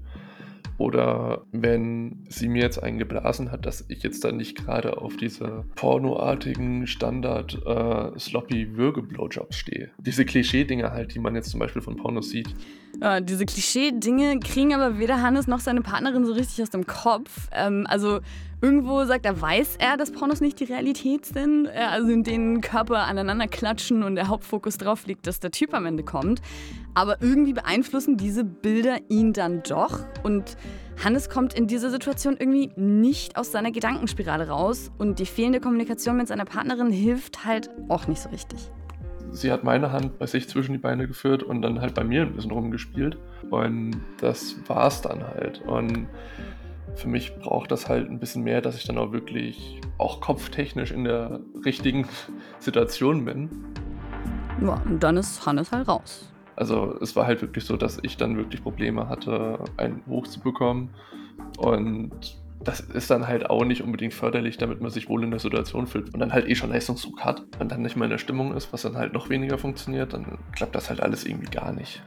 Oder 0.77 1.43
wenn 1.51 2.25
sie 2.29 2.49
mir 2.49 2.63
jetzt 2.63 2.81
einen 2.81 2.97
geblasen 2.97 3.51
hat, 3.51 3.65
dass 3.65 3.85
ich 3.87 4.03
jetzt 4.03 4.23
dann 4.23 4.37
nicht 4.37 4.57
gerade 4.57 4.97
auf 4.97 5.15
diese 5.15 5.65
pornoartigen 5.75 6.85
Standard 6.85 7.61
äh, 7.65 8.19
sloppy 8.19 8.75
Würgeblowjobs 8.75 9.55
stehe. 9.55 9.91
Diese 9.99 10.25
Klischee-Dinge 10.25 10.91
halt, 10.91 11.15
die 11.15 11.19
man 11.19 11.35
jetzt 11.35 11.49
zum 11.49 11.59
Beispiel 11.59 11.81
von 11.81 11.95
Pornos 11.95 12.29
sieht. 12.29 12.53
Ja, 13.01 13.19
diese 13.19 13.45
Klischee-Dinge 13.45 14.39
kriegen 14.39 14.73
aber 14.73 14.99
weder 14.99 15.21
Hannes 15.21 15.47
noch 15.47 15.59
seine 15.59 15.81
Partnerin 15.81 16.25
so 16.25 16.33
richtig 16.33 16.61
aus 16.61 16.69
dem 16.69 16.85
Kopf. 16.85 17.49
Ähm, 17.53 17.85
also 17.89 18.19
irgendwo 18.65 19.05
sagt 19.05 19.27
er, 19.27 19.39
weiß 19.39 19.75
er, 19.77 19.95
dass 19.95 20.11
Pornos 20.11 20.41
nicht 20.41 20.59
die 20.59 20.63
Realität 20.63 21.23
sind, 21.25 21.67
äh, 21.67 21.85
also 21.87 22.09
in 22.09 22.23
denen 22.23 22.61
Körper 22.61 23.03
aneinander 23.03 23.47
klatschen 23.47 24.01
und 24.01 24.15
der 24.15 24.27
Hauptfokus 24.27 24.77
drauf 24.77 25.05
liegt, 25.05 25.27
dass 25.27 25.39
der 25.39 25.51
Typ 25.51 25.75
am 25.75 25.85
Ende 25.85 26.03
kommt. 26.03 26.41
Aber 26.95 27.21
irgendwie 27.21 27.53
beeinflussen 27.53 28.17
diese 28.17 28.43
Bilder 28.43 28.97
ihn 29.07 29.33
dann 29.33 29.61
doch 29.61 29.99
und 30.23 30.57
Hannes 31.03 31.29
kommt 31.29 31.53
in 31.53 31.67
dieser 31.67 31.91
Situation 31.91 32.37
irgendwie 32.39 32.71
nicht 32.75 33.37
aus 33.37 33.51
seiner 33.51 33.71
Gedankenspirale 33.71 34.47
raus 34.47 34.91
und 34.97 35.19
die 35.19 35.25
fehlende 35.27 35.59
Kommunikation 35.59 36.17
mit 36.17 36.27
seiner 36.27 36.45
Partnerin 36.45 36.89
hilft 36.89 37.45
halt 37.45 37.69
auch 37.87 38.07
nicht 38.07 38.21
so 38.21 38.29
richtig 38.29 38.71
sie 39.31 39.51
hat 39.51 39.65
meine 39.65 39.91
Hand 39.91 40.17
bei 40.17 40.27
sich 40.27 40.47
zwischen 40.47 40.71
die 40.71 40.77
Beine 40.77 41.07
geführt 41.07 41.43
und 41.43 41.61
dann 41.61 41.81
halt 41.81 41.93
bei 41.93 42.05
mir 42.05 42.21
ein 42.21 42.33
bisschen 42.33 42.51
rumgespielt. 42.51 43.17
Und 43.49 43.97
das 44.21 44.55
war's 44.67 45.01
dann 45.01 45.21
halt. 45.23 45.61
Und 45.61 46.07
für 46.95 47.07
mich 47.07 47.35
braucht 47.35 47.71
das 47.71 47.89
halt 47.89 48.09
ein 48.09 48.19
bisschen 48.19 48.43
mehr, 48.43 48.61
dass 48.61 48.77
ich 48.77 48.85
dann 48.85 48.97
auch 48.97 49.11
wirklich 49.11 49.81
auch 49.97 50.21
kopftechnisch 50.21 50.91
in 50.91 51.03
der 51.03 51.39
richtigen 51.65 52.07
Situation 52.59 53.25
bin. 53.25 53.49
Ja, 54.61 54.81
und 54.85 55.01
dann 55.01 55.17
ist 55.17 55.45
Hannes 55.45 55.71
halt 55.71 55.87
raus. 55.87 56.31
Also 56.55 56.97
es 57.01 57.15
war 57.15 57.25
halt 57.25 57.41
wirklich 57.41 57.65
so, 57.65 57.75
dass 57.75 57.99
ich 58.01 58.17
dann 58.17 58.37
wirklich 58.37 58.63
Probleme 58.63 59.09
hatte, 59.09 59.59
einen 59.77 60.01
hochzubekommen. 60.07 60.89
Und 61.57 62.37
das 62.63 62.79
ist 62.79 63.11
dann 63.11 63.27
halt 63.27 63.49
auch 63.49 63.63
nicht 63.65 63.83
unbedingt 63.83 64.13
förderlich, 64.13 64.57
damit 64.57 64.81
man 64.81 64.89
sich 64.89 65.09
wohl 65.09 65.23
in 65.23 65.31
der 65.31 65.39
Situation 65.39 65.87
fühlt 65.87 66.13
und 66.13 66.19
dann 66.19 66.33
halt 66.33 66.47
eh 66.47 66.55
schon 66.55 66.69
Leistungsdruck 66.69 67.23
hat 67.23 67.43
und 67.59 67.71
dann 67.71 67.81
nicht 67.81 67.95
mehr 67.95 68.05
in 68.05 68.11
der 68.11 68.17
Stimmung 68.17 68.55
ist, 68.55 68.73
was 68.73 68.81
dann 68.81 68.97
halt 68.97 69.13
noch 69.13 69.29
weniger 69.29 69.57
funktioniert, 69.57 70.13
dann 70.13 70.39
klappt 70.53 70.75
das 70.75 70.89
halt 70.89 71.01
alles 71.01 71.25
irgendwie 71.25 71.51
gar 71.51 71.71
nicht. 71.73 72.01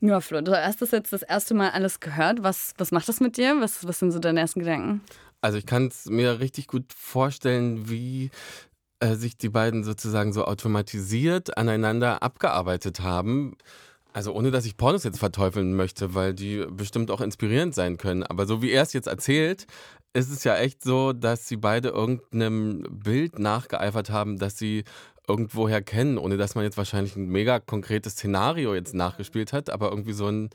Ja, 0.00 0.20
Flo, 0.20 0.40
du 0.40 0.52
hast 0.52 0.82
das 0.82 0.90
jetzt 0.90 1.12
das 1.12 1.22
erste 1.22 1.54
Mal 1.54 1.70
alles 1.70 2.00
gehört. 2.00 2.42
Was, 2.42 2.74
was 2.76 2.92
macht 2.92 3.08
das 3.08 3.20
mit 3.20 3.36
dir? 3.36 3.56
Was, 3.60 3.86
was 3.86 3.98
sind 3.98 4.12
so 4.12 4.18
deine 4.18 4.40
ersten 4.40 4.60
Gedanken? 4.60 5.00
Also 5.40 5.58
ich 5.58 5.66
kann 5.66 5.86
es 5.86 6.06
mir 6.06 6.40
richtig 6.40 6.66
gut 6.66 6.92
vorstellen, 6.92 7.88
wie 7.88 8.30
äh, 9.00 9.14
sich 9.14 9.36
die 9.36 9.48
beiden 9.48 9.84
sozusagen 9.84 10.32
so 10.32 10.44
automatisiert 10.44 11.56
aneinander 11.56 12.22
abgearbeitet 12.22 13.00
haben. 13.00 13.56
Also 14.12 14.32
ohne, 14.32 14.50
dass 14.50 14.64
ich 14.64 14.78
Pornos 14.78 15.04
jetzt 15.04 15.18
verteufeln 15.18 15.74
möchte, 15.74 16.14
weil 16.14 16.32
die 16.32 16.64
bestimmt 16.70 17.10
auch 17.10 17.20
inspirierend 17.20 17.74
sein 17.74 17.98
können. 17.98 18.22
Aber 18.22 18.46
so 18.46 18.62
wie 18.62 18.70
er 18.70 18.82
es 18.82 18.94
jetzt 18.94 19.08
erzählt, 19.08 19.66
ist 20.16 20.30
es 20.30 20.44
ja 20.44 20.56
echt 20.56 20.82
so, 20.82 21.12
dass 21.12 21.46
sie 21.46 21.56
beide 21.56 21.90
irgendeinem 21.90 22.84
Bild 22.90 23.38
nachgeeifert 23.38 24.08
haben, 24.08 24.38
das 24.38 24.56
sie 24.56 24.84
irgendwoher 25.28 25.82
kennen, 25.82 26.16
ohne 26.16 26.38
dass 26.38 26.54
man 26.54 26.64
jetzt 26.64 26.78
wahrscheinlich 26.78 27.16
ein 27.16 27.28
mega 27.28 27.60
konkretes 27.60 28.14
Szenario 28.14 28.74
jetzt 28.74 28.94
nachgespielt 28.94 29.52
hat, 29.52 29.68
aber 29.68 29.90
irgendwie 29.90 30.12
so 30.12 30.28
ein 30.28 30.50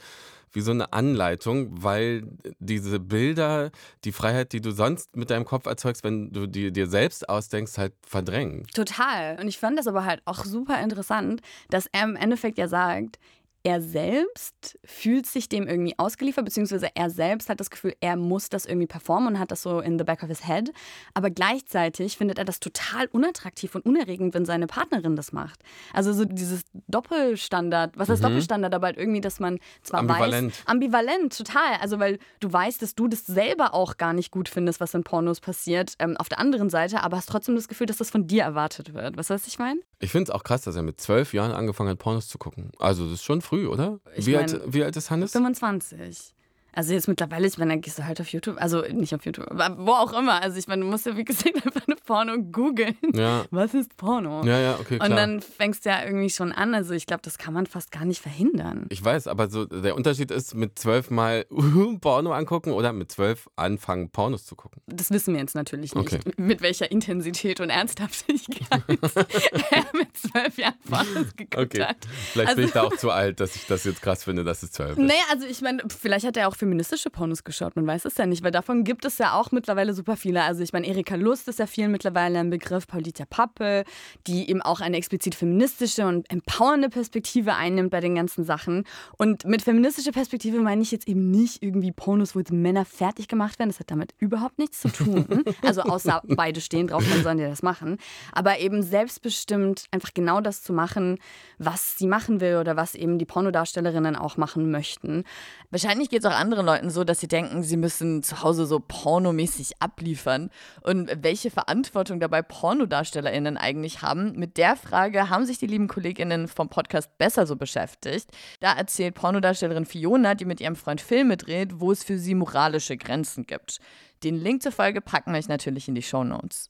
wie 0.53 0.62
so 0.62 0.71
eine 0.71 0.91
Anleitung, 0.91 1.81
weil 1.81 2.24
diese 2.59 3.00
Bilder 3.00 3.71
die 4.03 4.12
Freiheit, 4.12 4.51
die 4.51 4.59
du 4.59 4.71
sonst 4.71 5.15
mit 5.15 5.29
deinem 5.29 5.45
Kopf 5.45 5.65
erzeugst, 5.65 6.03
wenn 6.03 6.31
du 6.31 6.45
die 6.45 6.74
dir 6.74 6.88
selbst 6.88 7.29
ausdenkst, 7.29 7.77
halt 7.77 7.93
verdrängen. 8.05 8.67
Total. 8.74 9.39
Und 9.39 9.47
ich 9.47 9.57
fand 9.57 9.79
das 9.79 9.88
aber 9.88 10.03
halt 10.03 10.21
auch 10.25 10.43
super 10.43 10.81
interessant, 10.81 11.41
dass 11.69 11.88
er 11.93 12.03
im 12.03 12.17
Endeffekt 12.17 12.57
ja 12.57 12.67
sagt, 12.67 13.17
er 13.63 13.81
selbst 13.81 14.79
fühlt 14.83 15.25
sich 15.25 15.47
dem 15.47 15.67
irgendwie 15.67 15.97
ausgeliefert, 15.97 16.45
beziehungsweise 16.45 16.89
er 16.95 17.09
selbst 17.09 17.49
hat 17.49 17.59
das 17.59 17.69
Gefühl, 17.69 17.95
er 17.99 18.15
muss 18.15 18.49
das 18.49 18.65
irgendwie 18.65 18.87
performen 18.87 19.35
und 19.35 19.39
hat 19.39 19.51
das 19.51 19.61
so 19.61 19.79
in 19.79 19.99
the 19.99 20.03
back 20.03 20.23
of 20.23 20.29
his 20.29 20.47
head. 20.47 20.71
Aber 21.13 21.29
gleichzeitig 21.29 22.17
findet 22.17 22.37
er 22.37 22.45
das 22.45 22.59
total 22.59 23.07
unattraktiv 23.07 23.75
und 23.75 23.85
unerregend, 23.85 24.33
wenn 24.33 24.45
seine 24.45 24.67
Partnerin 24.67 25.15
das 25.15 25.31
macht. 25.31 25.61
Also 25.93 26.13
so 26.13 26.25
dieses 26.25 26.63
Doppelstandard, 26.87 27.97
was 27.97 28.09
heißt 28.09 28.21
mhm. 28.21 28.27
Doppelstandard, 28.27 28.73
aber 28.73 28.87
halt 28.87 28.97
irgendwie, 28.97 29.21
dass 29.21 29.39
man 29.39 29.59
zwar 29.83 30.01
ambivalent. 30.01 30.53
weiß, 30.53 30.67
ambivalent, 30.67 31.37
total. 31.37 31.75
Also 31.81 31.99
weil 31.99 32.17
du 32.39 32.51
weißt, 32.51 32.81
dass 32.81 32.95
du 32.95 33.07
das 33.07 33.25
selber 33.25 33.73
auch 33.73 33.97
gar 33.97 34.13
nicht 34.13 34.31
gut 34.31 34.49
findest, 34.49 34.79
was 34.79 34.93
in 34.93 35.03
Pornos 35.03 35.39
passiert, 35.39 35.93
ähm, 35.99 36.17
auf 36.17 36.29
der 36.29 36.39
anderen 36.39 36.69
Seite, 36.69 37.03
aber 37.03 37.17
hast 37.17 37.29
trotzdem 37.29 37.55
das 37.55 37.67
Gefühl, 37.67 37.87
dass 37.87 37.97
das 37.97 38.09
von 38.09 38.27
dir 38.27 38.43
erwartet 38.43 38.93
wird. 38.93 39.17
Was 39.17 39.29
weißt 39.29 39.45
du, 39.45 39.49
ich 39.49 39.59
meine? 39.59 39.79
Ich 39.99 40.11
finde 40.11 40.31
es 40.31 40.35
auch 40.35 40.43
krass, 40.43 40.63
dass 40.63 40.75
er 40.75 40.81
mit 40.81 40.99
zwölf 40.99 41.33
Jahren 41.33 41.51
angefangen 41.51 41.89
hat, 41.89 41.99
Pornos 41.99 42.27
zu 42.27 42.37
gucken. 42.37 42.71
Also 42.79 43.03
das 43.03 43.13
ist 43.13 43.23
schon 43.23 43.41
früh, 43.51 43.67
oder? 43.67 44.00
Ich 44.15 44.25
wie, 44.25 44.36
mein, 44.36 44.50
alt, 44.50 44.74
wie 44.74 44.84
alt 44.84 44.96
ist 44.96 45.12
Hannes? 45.12 45.34
25. 45.34 46.34
Also 46.73 46.93
jetzt 46.93 47.07
mittlerweile, 47.07 47.47
ich 47.47 47.57
meine, 47.57 47.73
dann 47.73 47.81
gehst 47.81 47.99
du 47.99 48.05
halt 48.05 48.21
auf 48.21 48.27
YouTube, 48.29 48.55
also 48.59 48.81
nicht 48.81 49.13
auf 49.13 49.25
YouTube, 49.25 49.49
aber 49.51 49.75
wo 49.85 49.91
auch 49.91 50.13
immer. 50.13 50.41
Also 50.41 50.57
ich 50.57 50.67
meine, 50.67 50.83
du 50.83 50.87
musst 50.89 51.05
ja 51.05 51.17
wie 51.17 51.25
gesagt 51.25 51.53
einfach 51.65 51.85
eine 51.87 51.95
Porno 51.97 52.37
googeln. 52.41 52.95
Ja. 53.13 53.45
Was 53.51 53.73
ist 53.73 53.97
Porno? 53.97 54.43
Ja, 54.45 54.59
ja, 54.59 54.77
okay, 54.79 54.97
klar. 54.97 55.09
Und 55.09 55.15
dann 55.15 55.41
fängst 55.41 55.85
du 55.85 55.89
ja 55.89 56.03
irgendwie 56.03 56.29
schon 56.29 56.51
an. 56.51 56.73
Also 56.73 56.93
ich 56.93 57.05
glaube, 57.05 57.21
das 57.23 57.37
kann 57.37 57.53
man 57.53 57.65
fast 57.65 57.91
gar 57.91 58.05
nicht 58.05 58.21
verhindern. 58.21 58.85
Ich 58.89 59.03
weiß, 59.03 59.27
aber 59.27 59.49
so 59.49 59.65
der 59.65 59.95
Unterschied 59.95 60.31
ist, 60.31 60.55
mit 60.55 60.79
zwölf 60.79 61.09
mal 61.09 61.45
Porno 62.01 62.31
angucken 62.31 62.71
oder 62.71 62.93
mit 62.93 63.11
zwölf 63.11 63.49
anfangen, 63.55 64.09
Pornos 64.09 64.45
zu 64.45 64.55
gucken. 64.55 64.81
Das 64.87 65.11
wissen 65.11 65.33
wir 65.33 65.41
jetzt 65.41 65.55
natürlich 65.55 65.93
nicht, 65.93 66.13
Okay. 66.13 66.19
mit 66.37 66.61
welcher 66.61 66.89
Intensität 66.91 67.59
und 67.59 67.69
Ernsthaftigkeit 67.69 68.83
er 68.87 69.85
mit 69.93 70.15
zwölf 70.17 70.57
Jahren 70.57 70.75
Pornos 70.89 71.35
geguckt 71.35 71.57
Okay. 71.57 71.83
hat. 71.83 71.97
Vielleicht 72.31 72.49
Also- 72.49 72.57
bin 72.57 72.65
ich 72.67 72.71
da 72.73 72.83
auch 72.83 72.95
zu 72.97 73.11
alt, 73.11 73.39
dass 73.39 73.55
ich 73.55 73.67
das 73.67 73.83
jetzt 73.83 74.01
krass 74.01 74.23
finde, 74.23 74.43
dass 74.43 74.63
es 74.63 74.71
zwölf 74.71 74.91
ist. 74.91 74.97
Naja, 74.99 75.21
also 75.31 75.45
ich 75.47 75.61
meine, 75.61 75.83
vielleicht 75.89 76.25
hat 76.25 76.37
er 76.37 76.47
auch 76.47 76.55
feministische 76.61 77.09
Pornos 77.09 77.43
geschaut, 77.43 77.75
man 77.75 77.87
weiß 77.87 78.05
es 78.05 78.17
ja 78.17 78.27
nicht, 78.27 78.43
weil 78.43 78.51
davon 78.51 78.83
gibt 78.83 79.03
es 79.03 79.17
ja 79.17 79.33
auch 79.33 79.51
mittlerweile 79.51 79.95
super 79.95 80.15
viele. 80.15 80.43
Also 80.43 80.61
ich 80.61 80.73
meine, 80.73 80.85
Erika 80.85 81.15
Lust 81.15 81.47
ist 81.47 81.57
ja 81.57 81.65
vielen 81.65 81.91
mittlerweile 81.91 82.37
ein 82.37 82.51
Begriff, 82.51 82.85
Paulita 82.85 83.25
Pappe, 83.25 83.83
die 84.27 84.47
eben 84.47 84.61
auch 84.61 84.79
eine 84.79 84.97
explizit 84.97 85.33
feministische 85.33 86.05
und 86.05 86.29
empowernde 86.31 86.89
Perspektive 86.89 87.55
einnimmt 87.55 87.89
bei 87.89 87.99
den 87.99 88.13
ganzen 88.13 88.43
Sachen. 88.43 88.83
Und 89.17 89.43
mit 89.45 89.63
feministischer 89.63 90.11
Perspektive 90.11 90.59
meine 90.59 90.83
ich 90.83 90.91
jetzt 90.91 91.07
eben 91.07 91.31
nicht 91.31 91.63
irgendwie 91.63 91.91
Pornos, 91.91 92.35
wo 92.35 92.39
jetzt 92.39 92.51
Männer 92.51 92.85
fertig 92.85 93.27
gemacht 93.27 93.57
werden. 93.57 93.69
Das 93.69 93.79
hat 93.79 93.89
damit 93.89 94.13
überhaupt 94.19 94.59
nichts 94.59 94.81
zu 94.81 94.89
tun. 94.89 95.25
Also 95.63 95.81
außer 95.81 96.21
beide 96.27 96.59
stehen 96.59 96.87
drauf, 96.87 97.03
dann 97.09 97.23
sollen 97.23 97.37
die 97.37 97.43
das 97.43 97.63
machen. 97.63 97.97
Aber 98.31 98.59
eben 98.59 98.83
selbstbestimmt 98.83 99.85
einfach 99.91 100.13
genau 100.13 100.41
das 100.41 100.61
zu 100.63 100.73
machen, 100.73 101.17
was 101.57 101.97
sie 101.97 102.07
machen 102.07 102.41
will 102.41 102.57
oder 102.57 102.75
was 102.75 102.95
eben 102.95 103.17
die 103.17 103.25
Pornodarstellerinnen 103.25 104.15
auch 104.15 104.37
machen 104.37 104.71
möchten. 104.71 105.23
Wahrscheinlich 105.69 106.09
geht 106.09 106.19
es 106.19 106.25
auch 106.25 106.37
anderen 106.51 106.65
Leuten 106.65 106.89
so, 106.89 107.03
dass 107.03 107.20
sie 107.20 107.27
denken, 107.27 107.63
sie 107.63 107.77
müssen 107.77 108.24
zu 108.24 108.43
Hause 108.43 108.65
so 108.65 108.81
pornomäßig 108.86 109.81
abliefern. 109.81 110.50
Und 110.81 111.10
welche 111.22 111.50
Verantwortung 111.50 112.20
dabei 112.20 112.41
PornodarstellerInnen 112.41 113.58
eigentlich 113.58 114.01
haben, 114.01 114.34
mit 114.34 114.58
der 114.58 114.75
Frage 114.75 115.29
haben 115.29 115.46
sich 115.46 115.60
die 115.60 115.67
lieben 115.67 115.88
KollegInnen 115.88 116.48
vom 116.48 116.70
Podcast 116.70 117.17
besser 117.17 117.48
so 117.48 117.55
beschäftigt. 117.55 118.29
Da 118.60 118.74
erzählt 118.74 119.15
Pornodarstellerin 119.15 119.86
Fiona, 119.86 120.36
die 120.36 120.46
mit 120.46 120.60
ihrem 120.60 120.75
Freund 120.75 121.00
Filme 121.00 121.38
dreht, 121.38 121.79
wo 121.79 121.91
es 121.91 122.03
für 122.03 122.17
sie 122.17 122.36
moralische 122.36 122.98
Grenzen 122.98 123.46
gibt. 123.46 123.79
Den 124.24 124.36
Link 124.36 124.62
zur 124.62 124.72
Folge 124.72 125.01
packen 125.01 125.31
wir 125.31 125.39
euch 125.39 125.48
natürlich 125.48 125.88
in 125.88 125.96
die 125.96 126.03
Show 126.03 126.24
Notes. 126.24 126.70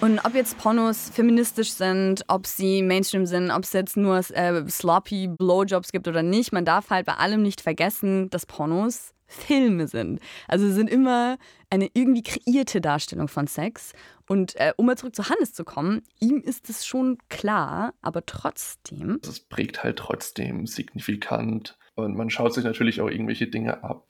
Und 0.00 0.24
ob 0.24 0.34
jetzt 0.34 0.58
Pornos 0.58 1.10
feministisch 1.10 1.72
sind, 1.72 2.22
ob 2.28 2.46
sie 2.46 2.82
Mainstream 2.82 3.24
sind, 3.24 3.50
ob 3.50 3.64
es 3.64 3.72
jetzt 3.72 3.96
nur 3.96 4.18
äh, 4.18 4.68
sloppy 4.68 5.28
Blowjobs 5.28 5.90
gibt 5.90 6.06
oder 6.06 6.22
nicht, 6.22 6.52
man 6.52 6.66
darf 6.66 6.90
halt 6.90 7.06
bei 7.06 7.14
allem 7.14 7.42
nicht 7.42 7.62
vergessen, 7.62 8.28
dass 8.28 8.44
Pornos 8.44 9.14
Filme 9.26 9.88
sind. 9.88 10.20
Also 10.48 10.70
sind 10.70 10.90
immer 10.90 11.38
eine 11.70 11.88
irgendwie 11.94 12.22
kreierte 12.22 12.80
Darstellung 12.80 13.28
von 13.28 13.46
Sex. 13.46 13.92
Und 14.28 14.54
äh, 14.56 14.72
um 14.76 14.86
mal 14.86 14.96
zurück 14.96 15.16
zu 15.16 15.28
Hannes 15.28 15.52
zu 15.52 15.64
kommen, 15.64 16.02
ihm 16.20 16.40
ist 16.40 16.68
es 16.68 16.86
schon 16.86 17.18
klar, 17.28 17.94
aber 18.02 18.24
trotzdem. 18.26 19.18
Es 19.22 19.40
prägt 19.40 19.82
halt 19.82 19.98
trotzdem 19.98 20.66
signifikant. 20.66 21.78
Und 21.94 22.16
man 22.16 22.30
schaut 22.30 22.54
sich 22.54 22.64
natürlich 22.64 23.00
auch 23.00 23.08
irgendwelche 23.08 23.46
Dinge 23.46 23.82
ab, 23.82 24.08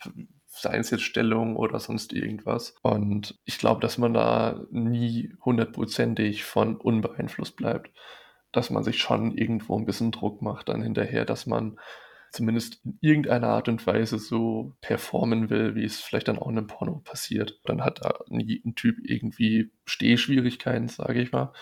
seien 0.56 0.80
es 0.80 0.90
jetzt 0.90 1.04
Stellung 1.04 1.56
oder 1.56 1.78
sonst 1.78 2.12
irgendwas. 2.12 2.74
Und 2.82 3.38
ich 3.44 3.58
glaube, 3.58 3.80
dass 3.80 3.98
man 3.98 4.14
da 4.14 4.64
nie 4.70 5.32
hundertprozentig 5.44 6.44
von 6.44 6.76
unbeeinflusst 6.76 7.56
bleibt. 7.56 7.90
Dass 8.52 8.70
man 8.70 8.84
sich 8.84 8.98
schon 8.98 9.36
irgendwo 9.36 9.78
ein 9.78 9.84
bisschen 9.84 10.12
Druck 10.12 10.40
macht 10.40 10.68
dann 10.68 10.82
hinterher, 10.82 11.24
dass 11.24 11.46
man 11.46 11.78
zumindest 12.30 12.84
in 12.84 12.98
irgendeiner 13.00 13.48
Art 13.48 13.68
und 13.68 13.86
Weise 13.86 14.18
so 14.18 14.74
performen 14.80 15.50
will, 15.50 15.74
wie 15.74 15.84
es 15.84 16.00
vielleicht 16.00 16.28
dann 16.28 16.38
auch 16.38 16.48
in 16.48 16.58
einem 16.58 16.66
Porno 16.66 17.00
passiert. 17.04 17.60
Dann 17.64 17.84
hat 17.84 18.04
da 18.04 18.20
nie 18.28 18.62
ein 18.64 18.74
Typ 18.74 18.96
irgendwie 19.02 19.72
Stehschwierigkeiten, 19.84 20.88
sage 20.88 21.20
ich 21.20 21.32
mal. 21.32 21.52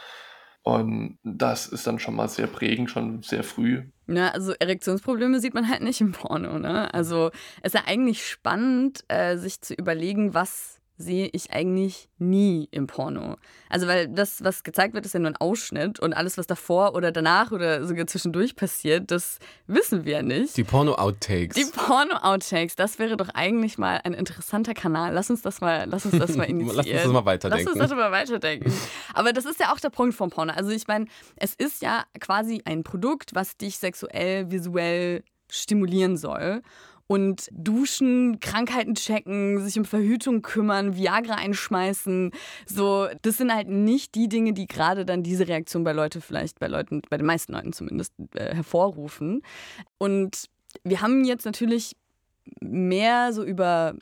Und 0.64 1.18
das 1.23 1.66
ist 1.66 1.87
dann 1.87 1.99
schon 1.99 2.16
mal 2.16 2.28
sehr 2.28 2.47
prägend, 2.47 2.90
schon 2.90 3.23
sehr 3.23 3.44
früh. 3.44 3.83
Ja, 4.06 4.30
also 4.30 4.54
Erektionsprobleme 4.59 5.38
sieht 5.38 5.52
man 5.52 5.68
halt 5.68 5.83
nicht 5.83 6.00
im 6.00 6.12
Porno, 6.12 6.59
ne? 6.59 6.92
Also 6.92 7.30
es 7.62 7.75
ist 7.75 7.75
ja 7.75 7.83
eigentlich 7.87 8.26
spannend, 8.26 9.04
äh, 9.09 9.37
sich 9.37 9.61
zu 9.61 9.75
überlegen, 9.75 10.33
was 10.33 10.80
sehe 10.97 11.29
ich 11.33 11.51
eigentlich 11.53 12.09
nie 12.19 12.69
im 12.71 12.87
Porno. 12.87 13.37
Also, 13.69 13.87
weil 13.89 14.09
das, 14.09 14.45
was 14.45 14.63
gezeigt 14.63 14.95
wird, 14.95 15.05
ist 15.05 15.13
ja 15.13 15.21
nur 15.21 15.31
ein 15.31 15.37
Ausschnitt 15.37 15.99
und 15.99 16.13
alles, 16.13 16.39
was 16.39 16.47
davor 16.47 16.95
oder 16.95 17.11
danach 17.11 17.51
oder 17.51 17.85
sogar 17.85 18.07
zwischendurch 18.07 18.55
passiert, 18.55 19.11
das 19.11 19.39
wissen 19.67 20.05
wir 20.05 20.23
nicht. 20.23 20.57
Die 20.57 20.63
Porno-Outtakes. 20.63 21.57
Die 21.57 21.65
Porno-Outtakes, 21.65 22.77
das 22.77 22.99
wäre 22.99 23.17
doch 23.17 23.29
eigentlich 23.31 23.77
mal 23.77 24.01
ein 24.05 24.15
interessanter 24.15 24.75
Kanal. 24.75 25.13
Lass 25.13 25.31
uns 25.31 25.43
das 25.43 25.61
mal, 25.61 25.87
lass 25.89 26.07
uns 26.07 26.19
das 26.19 26.37
mal 26.37 26.45
initiieren. 26.45 26.77
lass 26.77 26.87
uns 26.87 27.03
das 27.03 27.13
mal 27.13 27.25
weiterdenken. 27.25 27.65
Lass 27.67 27.75
uns 27.75 27.91
das 27.91 27.99
mal 27.99 28.13
weiterdenken. 28.13 28.73
Aber 29.15 29.33
das 29.33 29.45
ist 29.45 29.59
ja 29.59 29.73
auch 29.73 29.81
der 29.81 29.91
Punkt 29.91 30.15
vom 30.15 30.31
Porno. 30.31 30.53
Also, 30.53 30.71
ich 30.71 30.87
meine, 30.87 31.07
es 31.37 31.55
ist 31.55 31.83
ja 31.83 32.05
quasi 32.21 32.63
ein 32.65 32.85
Produkt, 32.85 33.35
was 33.35 33.57
dich 33.57 33.79
sexuell, 33.79 34.51
visuell 34.51 35.25
stimulieren 35.51 36.17
soll 36.17 36.63
und 37.07 37.49
duschen, 37.53 38.41
Krankheiten 38.41 38.95
checken, 38.95 39.61
sich 39.61 39.79
um 39.79 39.85
Verhütung 39.85 40.43
kümmern, 40.43 40.97
Viagra 40.97 41.35
einschmeißen. 41.35 42.31
So, 42.67 43.09
das 43.23 43.37
sind 43.37 43.53
halt 43.53 43.69
nicht 43.69 44.15
die 44.15 44.29
Dinge, 44.29 44.53
die 44.53 44.67
gerade 44.67 45.05
dann 45.05 45.23
diese 45.23 45.47
Reaktion 45.47 45.85
bei 45.85 45.93
Leuten 45.93 46.23
vielleicht, 46.23 46.59
bei 46.59 46.69
Leuten, 46.69 47.03
bei 47.11 47.17
den 47.17 47.27
meisten 47.27 47.53
Leuten 47.53 47.73
zumindest, 47.73 48.15
äh, 48.35 48.55
hervorrufen. 48.55 49.43
Und 49.99 50.47
wir 50.83 51.01
haben 51.01 51.25
jetzt 51.25 51.45
natürlich 51.45 51.97
mehr 52.61 53.33
so 53.33 53.45
über 53.45 53.95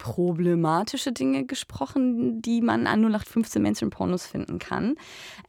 problematische 0.00 1.12
Dinge 1.12 1.44
gesprochen, 1.44 2.40
die 2.40 2.62
man 2.62 2.86
an 2.86 3.00
0815 3.00 3.60
Mainstream-Pornos 3.60 4.26
finden 4.26 4.58
kann. 4.58 4.96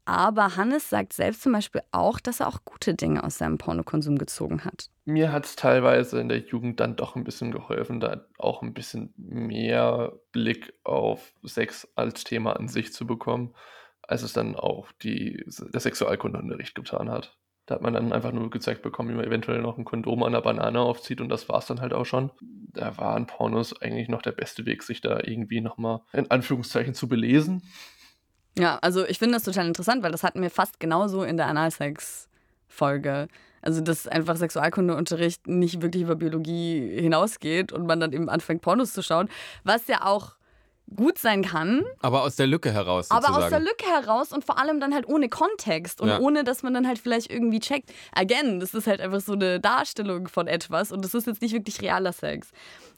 Aber 0.03 0.57
Hannes 0.57 0.89
sagt 0.89 1.13
selbst 1.13 1.41
zum 1.41 1.53
Beispiel 1.53 1.81
auch, 1.91 2.19
dass 2.19 2.41
er 2.41 2.47
auch 2.47 2.59
gute 2.65 2.93
Dinge 2.93 3.23
aus 3.23 3.37
seinem 3.37 3.57
Pornokonsum 3.57 4.17
gezogen 4.17 4.65
hat. 4.65 4.90
Mir 5.03 5.31
hat 5.31 5.45
es 5.45 5.55
teilweise 5.55 6.19
in 6.19 6.29
der 6.29 6.39
Jugend 6.39 6.79
dann 6.79 6.95
doch 6.95 7.15
ein 7.15 7.23
bisschen 7.23 7.51
geholfen, 7.51 7.99
da 7.99 8.25
auch 8.37 8.61
ein 8.61 8.73
bisschen 8.73 9.13
mehr 9.17 10.13
Blick 10.31 10.73
auf 10.83 11.33
Sex 11.43 11.87
als 11.95 12.23
Thema 12.23 12.55
an 12.55 12.67
sich 12.67 12.93
zu 12.93 13.07
bekommen, 13.07 13.55
als 14.03 14.21
es 14.21 14.33
dann 14.33 14.55
auch 14.55 14.91
die, 14.91 15.43
der 15.73 15.79
Sexualkundeunterricht 15.79 16.75
getan 16.75 17.09
hat. 17.09 17.37
Da 17.65 17.75
hat 17.75 17.81
man 17.81 17.93
dann 17.93 18.11
einfach 18.11 18.31
nur 18.31 18.49
gezeigt 18.49 18.81
bekommen, 18.81 19.09
wie 19.09 19.15
man 19.15 19.25
eventuell 19.25 19.61
noch 19.61 19.77
ein 19.77 19.85
Kondom 19.85 20.23
an 20.23 20.33
der 20.33 20.41
Banane 20.41 20.79
aufzieht 20.79 21.21
und 21.21 21.29
das 21.29 21.47
war 21.49 21.59
es 21.59 21.65
dann 21.65 21.81
halt 21.81 21.93
auch 21.93 22.05
schon. 22.05 22.31
Da 22.41 22.97
waren 22.97 23.27
Pornos 23.27 23.79
eigentlich 23.81 24.09
noch 24.09 24.21
der 24.21 24.33
beste 24.33 24.65
Weg, 24.65 24.83
sich 24.83 25.01
da 25.01 25.19
irgendwie 25.23 25.61
nochmal 25.61 26.01
in 26.13 26.29
Anführungszeichen 26.29 26.93
zu 26.93 27.07
belesen. 27.07 27.63
Ja, 28.57 28.77
also 28.81 29.05
ich 29.05 29.19
finde 29.19 29.35
das 29.35 29.43
total 29.43 29.67
interessant, 29.67 30.03
weil 30.03 30.11
das 30.11 30.23
hatten 30.23 30.41
wir 30.41 30.49
fast 30.49 30.79
genauso 30.79 31.23
in 31.23 31.37
der 31.37 31.47
Analsex-Folge. 32.71 33.27
Also, 33.61 33.81
dass 33.81 34.07
einfach 34.07 34.37
Sexualkundeunterricht 34.37 35.47
nicht 35.47 35.81
wirklich 35.83 36.03
über 36.03 36.15
Biologie 36.15 36.99
hinausgeht 36.99 37.71
und 37.71 37.85
man 37.85 37.99
dann 37.99 38.11
eben 38.11 38.27
anfängt, 38.27 38.61
Pornos 38.61 38.93
zu 38.93 39.03
schauen, 39.03 39.29
was 39.63 39.87
ja 39.87 40.03
auch 40.05 40.35
gut 40.95 41.17
sein 41.17 41.43
kann. 41.43 41.83
Aber 42.01 42.23
aus 42.23 42.35
der 42.35 42.47
Lücke 42.47 42.71
heraus. 42.71 43.07
Sozusagen. 43.09 43.33
Aber 43.33 43.43
aus 43.45 43.49
der 43.49 43.59
Lücke 43.59 43.85
heraus 43.85 44.31
und 44.31 44.43
vor 44.43 44.57
allem 44.57 44.79
dann 44.79 44.93
halt 44.93 45.07
ohne 45.07 45.29
Kontext 45.29 46.01
und 46.01 46.09
ja. 46.09 46.19
ohne, 46.19 46.43
dass 46.43 46.63
man 46.63 46.73
dann 46.73 46.87
halt 46.87 46.99
vielleicht 46.99 47.31
irgendwie 47.31 47.59
checkt. 47.59 47.91
Again, 48.13 48.59
das 48.59 48.73
ist 48.73 48.87
halt 48.87 49.01
einfach 49.01 49.21
so 49.21 49.33
eine 49.33 49.59
Darstellung 49.59 50.27
von 50.27 50.47
etwas 50.47 50.91
und 50.91 51.03
das 51.03 51.13
ist 51.13 51.27
jetzt 51.27 51.41
nicht 51.41 51.53
wirklich 51.53 51.81
realer 51.81 52.13
Sex. 52.13 52.51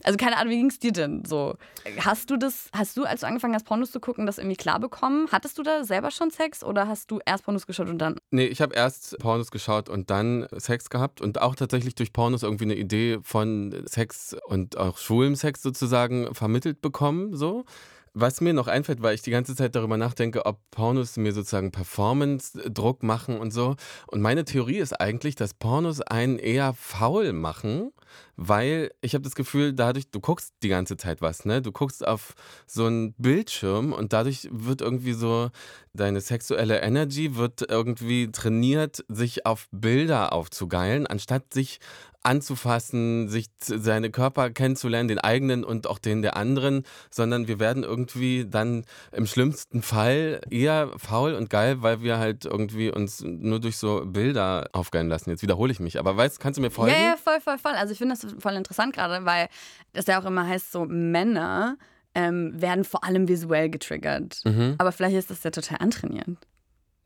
Also 0.04 0.18
keine 0.18 0.38
Ahnung, 0.38 0.52
wie 0.52 0.58
ging 0.58 0.70
es 0.70 0.80
dir 0.80 0.92
denn 0.92 1.24
so? 1.26 1.56
Hast 2.00 2.30
du 2.30 2.38
das, 2.38 2.70
hast 2.74 2.98
du, 2.98 3.06
als 3.06 3.22
du 3.22 3.28
angefangen 3.28 3.54
hast, 3.54 3.66
Pornos 3.66 3.92
zu 3.92 4.00
gucken, 4.00 4.26
das 4.26 4.38
irgendwie 4.38 4.58
klar 4.58 4.80
bekommen? 4.80 5.28
Hattest 5.32 5.58
du 5.58 5.64
da 5.64 5.84
selber 5.84 6.12
schon 6.12 6.30
Sex 6.30 6.64
oder 6.64 6.88
hast 6.88 7.10
du 7.10 7.20
erst 7.26 7.46
Pornos 7.46 7.68
geschaut 7.68 7.90
und 7.90 8.00
dann? 8.00 8.18
Nee, 8.32 8.46
ich 8.46 8.62
habe 8.62 8.76
erst 8.76 9.18
Pornos 9.20 9.52
geschaut 9.52 9.90
und 9.90 10.10
dann 10.10 10.48
Sex 10.58 10.90
gehabt 10.90 11.22
und 11.22 11.42
auch 11.42 11.56
tatsächlich 11.56 11.96
durch 11.96 12.12
Pornos 12.12 12.44
irgendwie 12.44 12.66
eine 12.66 12.76
Idee 12.76 13.20
von 13.24 13.84
Sex 13.86 14.36
und 14.48 14.78
auch 14.78 14.98
schwulem 14.98 15.36
Sex 15.36 15.62
sozusagen 15.62 16.34
vermittelt 16.36 16.82
bekommen, 16.82 17.36
so. 17.36 17.64
Was 18.16 18.42
mir 18.42 18.54
noch 18.54 18.68
einfällt, 18.68 19.02
weil 19.02 19.16
ich 19.16 19.24
die 19.24 19.32
ganze 19.32 19.56
Zeit 19.56 19.74
darüber 19.74 19.98
nachdenke, 19.98 20.46
ob 20.46 20.60
Pornos 20.70 21.18
mir 21.18 21.32
sozusagen 21.32 21.72
Performance-Druck 21.72 23.02
machen 23.02 23.40
und 23.40 23.52
so. 23.52 23.76
Und 24.06 24.22
meine 24.22 24.46
Theorie 24.46 24.78
ist 24.78 24.94
eigentlich, 24.94 25.36
dass 25.36 25.56
Pornos 25.56 26.00
einen 26.00 26.38
eher 26.38 26.74
faul 26.74 27.34
machen, 27.34 27.92
weil 28.36 28.92
ich 29.02 29.14
habe 29.14 29.24
das 29.24 29.36
Gefühl, 29.36 29.74
dadurch, 29.74 30.10
du 30.10 30.20
guckst 30.20 30.54
die 30.64 30.70
ganze 30.70 30.98
Zeit 30.98 31.22
was, 31.22 31.46
ne? 31.46 31.62
Du 31.62 31.72
guckst 31.72 32.06
auf 32.06 32.34
so 32.66 32.86
einen 32.86 33.14
Bildschirm 33.14 33.94
und 33.94 34.14
dadurch 34.14 34.48
wird 34.52 34.82
irgendwie 34.82 35.14
so 35.14 35.50
deine 35.94 36.22
sexuelle 36.22 36.82
Energy 36.82 37.36
wird 37.36 37.70
irgendwie 37.70 38.32
trainiert, 38.32 39.06
sich 39.08 39.46
auf 39.46 39.68
Bilder 39.72 40.34
aufzugeilen, 40.34 41.06
anstatt 41.06 41.54
sich 41.54 41.80
anzufassen, 42.24 43.28
sich 43.28 43.48
seine 43.60 44.10
Körper 44.10 44.50
kennenzulernen, 44.50 45.10
den 45.10 45.20
eigenen 45.20 45.64
und 45.64 45.88
auch 45.88 46.00
den 46.00 46.22
der 46.22 46.38
anderen, 46.38 46.84
sondern 47.12 47.48
wir 47.48 47.60
werden 47.60 47.84
irgendwie 47.84 48.46
dann 48.50 48.86
im 49.12 49.28
schlimmsten 49.28 49.82
Fall 49.82 50.42
eher 50.50 50.90
faul 50.98 51.34
und 51.34 51.50
geil, 51.50 51.82
weil 51.82 52.02
wir 52.02 52.18
halt 52.18 52.46
irgendwie 52.46 52.90
uns 52.90 53.22
nur 53.22 53.60
durch 53.60 53.78
so 53.78 54.04
Bilder 54.06 54.70
aufgeilen 54.72 55.10
lassen. 55.10 55.30
Jetzt 55.30 55.42
wiederhole 55.42 55.72
ich 55.72 55.80
mich, 55.80 56.00
aber 56.00 56.16
weißt, 56.16 56.40
kannst 56.40 56.58
du 56.58 56.62
mir 56.62 56.72
folgen? 56.72 56.96
Ja, 56.96 57.10
ja, 57.10 57.18
voll, 57.18 57.42
voll, 57.42 57.58
voll. 57.58 57.74
Also 57.74 57.92
ich 57.92 57.98
finde 57.98 58.16
das 58.16 58.23
voll 58.40 58.54
interessant 58.54 58.94
gerade, 58.94 59.26
weil 59.26 59.48
das 59.94 60.08
ja 60.08 60.22
auch 60.22 60.26
immer 60.26 60.48
heißt, 60.48 60.72
so 60.72 60.86
Männer 60.86 61.78
ähm, 62.16 62.60
werden 62.60 62.84
vor 62.84 63.04
allem 63.04 63.28
visuell 63.28 63.70
getriggert. 63.70 64.42
Mhm. 64.46 64.76
Aber 64.78 64.92
vielleicht 64.92 65.16
ist 65.16 65.30
das 65.30 65.44
ja 65.44 65.52
total 65.52 65.78
antrainiert. 65.80 66.38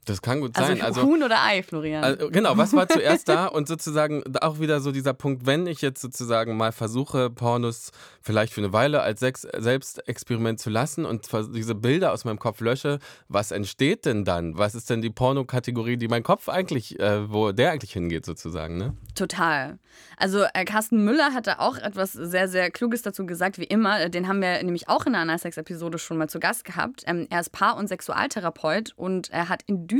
Das 0.07 0.21
kann 0.21 0.39
gut 0.39 0.57
also 0.57 0.73
sein. 0.73 0.81
Also 0.81 1.03
Huhn 1.03 1.21
oder 1.21 1.43
Ei, 1.43 1.61
Florian. 1.61 2.01
Also, 2.01 2.29
genau, 2.29 2.57
was 2.57 2.73
war 2.73 2.87
zuerst 2.87 3.27
da? 3.27 3.45
Und 3.57 3.67
sozusagen 3.67 4.23
auch 4.39 4.59
wieder 4.59 4.79
so 4.79 4.93
dieser 4.93 5.13
Punkt, 5.13 5.45
wenn 5.45 5.67
ich 5.67 5.81
jetzt 5.81 6.01
sozusagen 6.01 6.55
mal 6.55 6.71
versuche, 6.71 7.29
Pornos 7.29 7.91
vielleicht 8.21 8.53
für 8.53 8.61
eine 8.61 8.71
Weile 8.71 9.01
als 9.01 9.19
Sex 9.19 9.41
Selbstexperiment 9.57 10.59
zu 10.59 10.69
lassen 10.69 11.05
und 11.05 11.27
diese 11.53 11.75
Bilder 11.75 12.13
aus 12.13 12.25
meinem 12.25 12.39
Kopf 12.39 12.61
lösche, 12.61 12.99
was 13.27 13.51
entsteht 13.51 14.05
denn 14.05 14.23
dann? 14.23 14.57
Was 14.57 14.75
ist 14.75 14.89
denn 14.89 15.01
die 15.01 15.09
Pornokategorie, 15.09 15.97
die 15.97 16.07
mein 16.07 16.23
Kopf 16.23 16.47
eigentlich, 16.47 16.99
äh, 16.99 17.29
wo 17.29 17.51
der 17.51 17.71
eigentlich 17.71 17.91
hingeht 17.91 18.25
sozusagen, 18.25 18.77
ne? 18.77 18.95
Total. 19.15 19.77
Also 20.15 20.43
äh, 20.53 20.63
Carsten 20.63 21.03
Müller 21.03 21.33
hatte 21.33 21.59
auch 21.59 21.77
etwas 21.77 22.13
sehr, 22.13 22.47
sehr 22.47 22.71
Kluges 22.71 23.01
dazu 23.01 23.25
gesagt, 23.25 23.59
wie 23.59 23.65
immer. 23.65 24.09
Den 24.09 24.27
haben 24.27 24.41
wir 24.41 24.63
nämlich 24.63 24.87
auch 24.89 25.05
in 25.05 25.15
einer 25.15 25.23
Analsex-Episode 25.23 25.97
schon 25.97 26.17
mal 26.17 26.29
zu 26.29 26.39
Gast 26.39 26.63
gehabt. 26.63 27.03
Ähm, 27.05 27.27
er 27.29 27.41
ist 27.41 27.51
Paar- 27.51 27.77
und 27.77 27.87
Sexualtherapeut 27.87 28.93
und 28.95 29.29
er 29.31 29.49
hat 29.49 29.63
in 29.65 29.87
Duisburg 29.87 29.96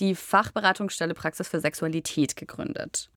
die 0.00 0.14
Fachberatungsstelle 0.14 1.14
Praxis 1.14 1.48
für 1.48 1.60
Sexualität 1.60 2.36
gegründet. 2.36 3.10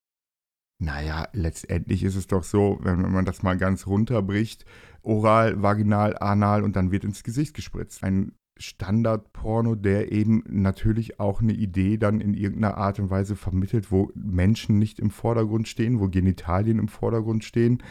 Naja, 0.80 1.28
letztendlich 1.34 2.04
ist 2.04 2.16
es 2.16 2.28
doch 2.28 2.44
so, 2.44 2.80
wenn 2.82 3.12
man 3.12 3.26
das 3.26 3.42
mal 3.42 3.58
ganz 3.58 3.88
runterbricht, 3.88 4.66
oral, 5.02 5.62
vaginal, 5.62 6.18
anal 6.18 6.64
und 6.64 6.76
dann 6.76 6.92
wird 6.92 7.06
ins 7.06 7.24
Gesicht 7.24 7.54
gespritzt. 7.54 8.04
Ein 8.04 8.34
Standardporno, 8.58 9.76
der 9.76 10.12
eben 10.12 10.44
natürlich 10.48 11.20
auch 11.20 11.42
eine 11.42 11.54
Idee 11.54 11.98
dann 11.98 12.22
in 12.22 12.34
irgendeiner 12.34 12.78
Art 12.78 13.00
und 13.00 13.10
Weise 13.10 13.36
vermittelt, 13.36 13.92
wo 13.92 14.12
Menschen 14.14 14.78
nicht 14.78 15.00
im 15.00 15.10
Vordergrund 15.10 15.68
stehen, 15.68 16.00
wo 16.00 16.10
Genitalien 16.10 16.80
im 16.80 16.88
Vordergrund 16.88 17.44
stehen. 17.44 17.82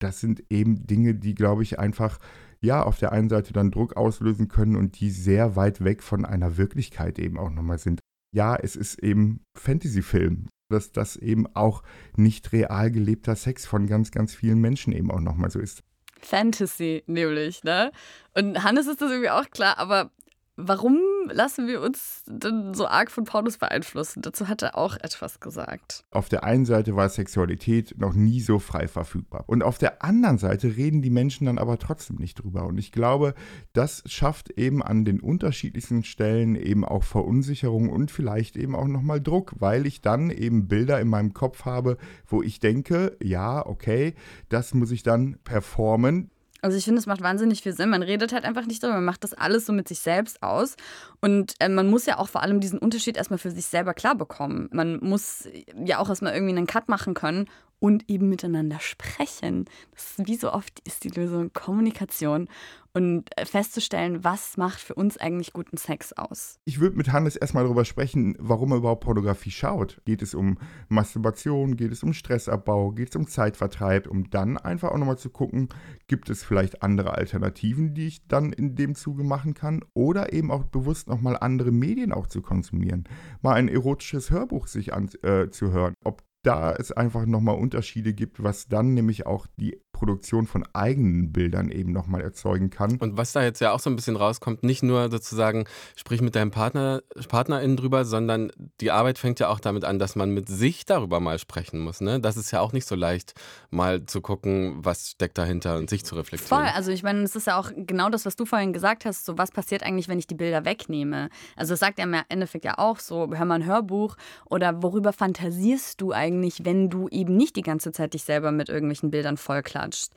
Das 0.00 0.20
sind 0.20 0.42
eben 0.50 0.86
Dinge, 0.86 1.14
die, 1.14 1.34
glaube 1.34 1.62
ich, 1.62 1.78
einfach 1.78 2.18
ja 2.62 2.82
auf 2.82 2.98
der 2.98 3.12
einen 3.12 3.28
Seite 3.28 3.52
dann 3.52 3.70
Druck 3.70 3.96
auslösen 3.96 4.48
können 4.48 4.76
und 4.76 5.00
die 5.00 5.10
sehr 5.10 5.56
weit 5.56 5.82
weg 5.82 6.02
von 6.02 6.24
einer 6.24 6.56
Wirklichkeit 6.56 7.18
eben 7.18 7.38
auch 7.38 7.50
nochmal 7.50 7.78
sind. 7.78 8.00
Ja, 8.32 8.56
es 8.56 8.76
ist 8.76 9.02
eben 9.02 9.42
Fantasy-Film, 9.58 10.48
dass 10.70 10.92
das 10.92 11.16
eben 11.16 11.46
auch 11.54 11.82
nicht 12.16 12.52
real 12.52 12.90
gelebter 12.90 13.34
Sex 13.34 13.66
von 13.66 13.86
ganz, 13.86 14.10
ganz 14.10 14.34
vielen 14.34 14.60
Menschen 14.60 14.92
eben 14.92 15.10
auch 15.10 15.20
nochmal 15.20 15.50
so 15.50 15.58
ist. 15.58 15.82
Fantasy 16.20 17.02
nämlich, 17.06 17.64
ne? 17.64 17.90
Und 18.34 18.62
Hannes 18.62 18.86
ist 18.86 19.00
das 19.00 19.10
irgendwie 19.10 19.30
auch 19.30 19.48
klar, 19.50 19.78
aber 19.78 20.10
warum 20.56 21.00
lassen 21.28 21.66
wir 21.66 21.80
uns 21.80 22.22
denn 22.26 22.74
so 22.74 22.86
arg 22.86 23.10
von 23.10 23.24
Pornos 23.24 23.58
beeinflussen? 23.58 24.22
Dazu 24.22 24.48
hat 24.48 24.62
er 24.62 24.76
auch 24.76 24.96
etwas 24.96 25.40
gesagt. 25.40 26.04
Auf 26.10 26.28
der 26.28 26.44
einen 26.44 26.64
Seite 26.64 26.96
war 26.96 27.08
Sexualität 27.08 27.94
noch 27.98 28.14
nie 28.14 28.40
so 28.40 28.58
frei 28.58 28.88
verfügbar. 28.88 29.44
Und 29.46 29.62
auf 29.62 29.78
der 29.78 30.02
anderen 30.04 30.38
Seite 30.38 30.76
reden 30.76 31.02
die 31.02 31.10
Menschen 31.10 31.46
dann 31.46 31.58
aber 31.58 31.78
trotzdem 31.78 32.16
nicht 32.16 32.42
drüber. 32.42 32.66
Und 32.66 32.78
ich 32.78 32.92
glaube, 32.92 33.34
das 33.72 34.02
schafft 34.06 34.50
eben 34.50 34.82
an 34.82 35.04
den 35.04 35.20
unterschiedlichsten 35.20 36.04
Stellen 36.04 36.56
eben 36.56 36.84
auch 36.84 37.04
Verunsicherung 37.04 37.88
und 37.88 38.10
vielleicht 38.10 38.56
eben 38.56 38.74
auch 38.74 38.88
nochmal 38.88 39.20
Druck, 39.20 39.54
weil 39.58 39.86
ich 39.86 40.00
dann 40.00 40.30
eben 40.30 40.68
Bilder 40.68 41.00
in 41.00 41.08
meinem 41.08 41.34
Kopf 41.34 41.64
habe, 41.64 41.98
wo 42.26 42.42
ich 42.42 42.60
denke, 42.60 43.16
ja, 43.22 43.64
okay, 43.64 44.14
das 44.48 44.74
muss 44.74 44.90
ich 44.90 45.02
dann 45.02 45.38
performen. 45.44 46.30
Also 46.62 46.76
ich 46.76 46.84
finde, 46.84 46.98
es 46.98 47.06
macht 47.06 47.22
wahnsinnig 47.22 47.62
viel 47.62 47.72
Sinn. 47.72 47.90
Man 47.90 48.02
redet 48.02 48.32
halt 48.32 48.44
einfach 48.44 48.66
nicht 48.66 48.82
darüber, 48.82 48.96
man 48.96 49.04
macht 49.04 49.24
das 49.24 49.34
alles 49.34 49.66
so 49.66 49.72
mit 49.72 49.88
sich 49.88 50.00
selbst 50.00 50.42
aus. 50.42 50.76
Und 51.20 51.54
äh, 51.60 51.68
man 51.68 51.88
muss 51.88 52.06
ja 52.06 52.18
auch 52.18 52.28
vor 52.28 52.42
allem 52.42 52.60
diesen 52.60 52.78
Unterschied 52.78 53.16
erstmal 53.16 53.38
für 53.38 53.50
sich 53.50 53.66
selber 53.66 53.94
klar 53.94 54.14
bekommen. 54.14 54.68
Man 54.72 54.98
muss 55.00 55.48
ja 55.84 55.98
auch 55.98 56.08
erstmal 56.08 56.34
irgendwie 56.34 56.56
einen 56.56 56.66
Cut 56.66 56.88
machen 56.88 57.14
können 57.14 57.48
und 57.80 58.08
eben 58.08 58.28
miteinander 58.28 58.78
sprechen. 58.78 59.64
Ist, 59.96 60.26
wie 60.26 60.36
so 60.36 60.52
oft 60.52 60.80
ist 60.86 61.02
die 61.02 61.08
Lösung 61.08 61.52
Kommunikation 61.52 62.48
und 62.92 63.36
äh, 63.36 63.46
festzustellen, 63.46 64.24
was 64.24 64.56
macht 64.56 64.80
für 64.80 64.94
uns 64.94 65.16
eigentlich 65.16 65.52
guten 65.52 65.76
Sex 65.76 66.12
aus. 66.12 66.58
Ich 66.64 66.80
würde 66.80 66.96
mit 66.96 67.12
Hannes 67.12 67.36
erstmal 67.36 67.64
darüber 67.64 67.84
sprechen, 67.84 68.36
warum 68.38 68.72
er 68.72 68.78
überhaupt 68.78 69.04
Pornografie 69.04 69.50
schaut. 69.50 70.00
Geht 70.04 70.22
es 70.22 70.34
um 70.34 70.58
Masturbation, 70.88 71.76
geht 71.76 71.92
es 71.92 72.02
um 72.02 72.12
Stressabbau, 72.12 72.92
geht 72.92 73.10
es 73.10 73.16
um 73.16 73.26
Zeitvertreib, 73.26 74.08
um 74.08 74.30
dann 74.30 74.58
einfach 74.58 74.90
auch 74.90 74.98
nochmal 74.98 75.18
zu 75.18 75.30
gucken, 75.30 75.68
gibt 76.08 76.30
es 76.30 76.44
vielleicht 76.44 76.82
andere 76.82 77.14
Alternativen, 77.14 77.94
die 77.94 78.08
ich 78.08 78.26
dann 78.26 78.52
in 78.52 78.74
dem 78.74 78.94
Zuge 78.94 79.24
machen 79.24 79.54
kann 79.54 79.84
oder 79.94 80.32
eben 80.32 80.50
auch 80.50 80.64
bewusst 80.64 81.08
nochmal 81.08 81.36
andere 81.38 81.70
Medien 81.70 82.12
auch 82.12 82.26
zu 82.26 82.42
konsumieren. 82.42 83.04
Mal 83.40 83.54
ein 83.54 83.68
erotisches 83.68 84.30
Hörbuch 84.30 84.66
sich 84.66 84.92
anzuhören, 84.92 85.94
äh, 85.94 86.08
ob 86.08 86.22
da 86.42 86.72
es 86.72 86.92
einfach 86.92 87.26
nochmal 87.26 87.58
Unterschiede 87.58 88.14
gibt, 88.14 88.42
was 88.42 88.68
dann 88.68 88.94
nämlich 88.94 89.26
auch 89.26 89.46
die 89.58 89.80
Produktion 90.00 90.46
von 90.46 90.64
eigenen 90.72 91.30
Bildern 91.30 91.70
eben 91.70 91.92
nochmal 91.92 92.22
erzeugen 92.22 92.70
kann. 92.70 92.96
Und 92.96 93.18
was 93.18 93.32
da 93.32 93.42
jetzt 93.42 93.60
ja 93.60 93.72
auch 93.72 93.80
so 93.80 93.90
ein 93.90 93.96
bisschen 93.96 94.16
rauskommt, 94.16 94.62
nicht 94.62 94.82
nur 94.82 95.10
sozusagen, 95.10 95.66
sprich 95.94 96.22
mit 96.22 96.34
deinem 96.34 96.50
Partner, 96.50 97.02
PartnerInnen 97.28 97.76
drüber, 97.76 98.06
sondern 98.06 98.50
die 98.80 98.90
Arbeit 98.90 99.18
fängt 99.18 99.40
ja 99.40 99.48
auch 99.48 99.60
damit 99.60 99.84
an, 99.84 99.98
dass 99.98 100.16
man 100.16 100.30
mit 100.30 100.48
sich 100.48 100.86
darüber 100.86 101.20
mal 101.20 101.38
sprechen 101.38 101.80
muss. 101.80 102.00
Ne? 102.00 102.18
Das 102.18 102.38
ist 102.38 102.50
ja 102.50 102.60
auch 102.60 102.72
nicht 102.72 102.86
so 102.88 102.94
leicht, 102.94 103.34
mal 103.68 104.06
zu 104.06 104.22
gucken, 104.22 104.78
was 104.78 105.10
steckt 105.10 105.36
dahinter 105.36 105.76
und 105.76 105.90
sich 105.90 106.02
zu 106.02 106.14
reflektieren. 106.14 106.62
Voll, 106.62 106.72
also 106.74 106.90
ich 106.90 107.02
meine, 107.02 107.20
es 107.20 107.36
ist 107.36 107.46
ja 107.46 107.58
auch 107.58 107.70
genau 107.76 108.08
das, 108.08 108.24
was 108.24 108.36
du 108.36 108.46
vorhin 108.46 108.72
gesagt 108.72 109.04
hast, 109.04 109.26
so 109.26 109.36
was 109.36 109.50
passiert 109.50 109.82
eigentlich, 109.82 110.08
wenn 110.08 110.18
ich 110.18 110.26
die 110.26 110.34
Bilder 110.34 110.64
wegnehme. 110.64 111.28
Also 111.56 111.74
das 111.74 111.80
sagt 111.80 111.98
er 111.98 112.06
im 112.06 112.16
Endeffekt 112.30 112.64
ja 112.64 112.78
auch 112.78 112.98
so, 113.00 113.28
hör 113.30 113.44
mal 113.44 113.56
ein 113.56 113.66
Hörbuch 113.66 114.16
oder 114.46 114.82
worüber 114.82 115.12
fantasierst 115.12 116.00
du 116.00 116.12
eigentlich, 116.12 116.64
wenn 116.64 116.88
du 116.88 117.08
eben 117.08 117.36
nicht 117.36 117.56
die 117.56 117.62
ganze 117.62 117.92
Zeit 117.92 118.14
dich 118.14 118.24
selber 118.24 118.50
mit 118.50 118.70
irgendwelchen 118.70 119.10
Bildern 119.10 119.36
vollklatscht 119.36 119.89
quatscht. 119.90 120.12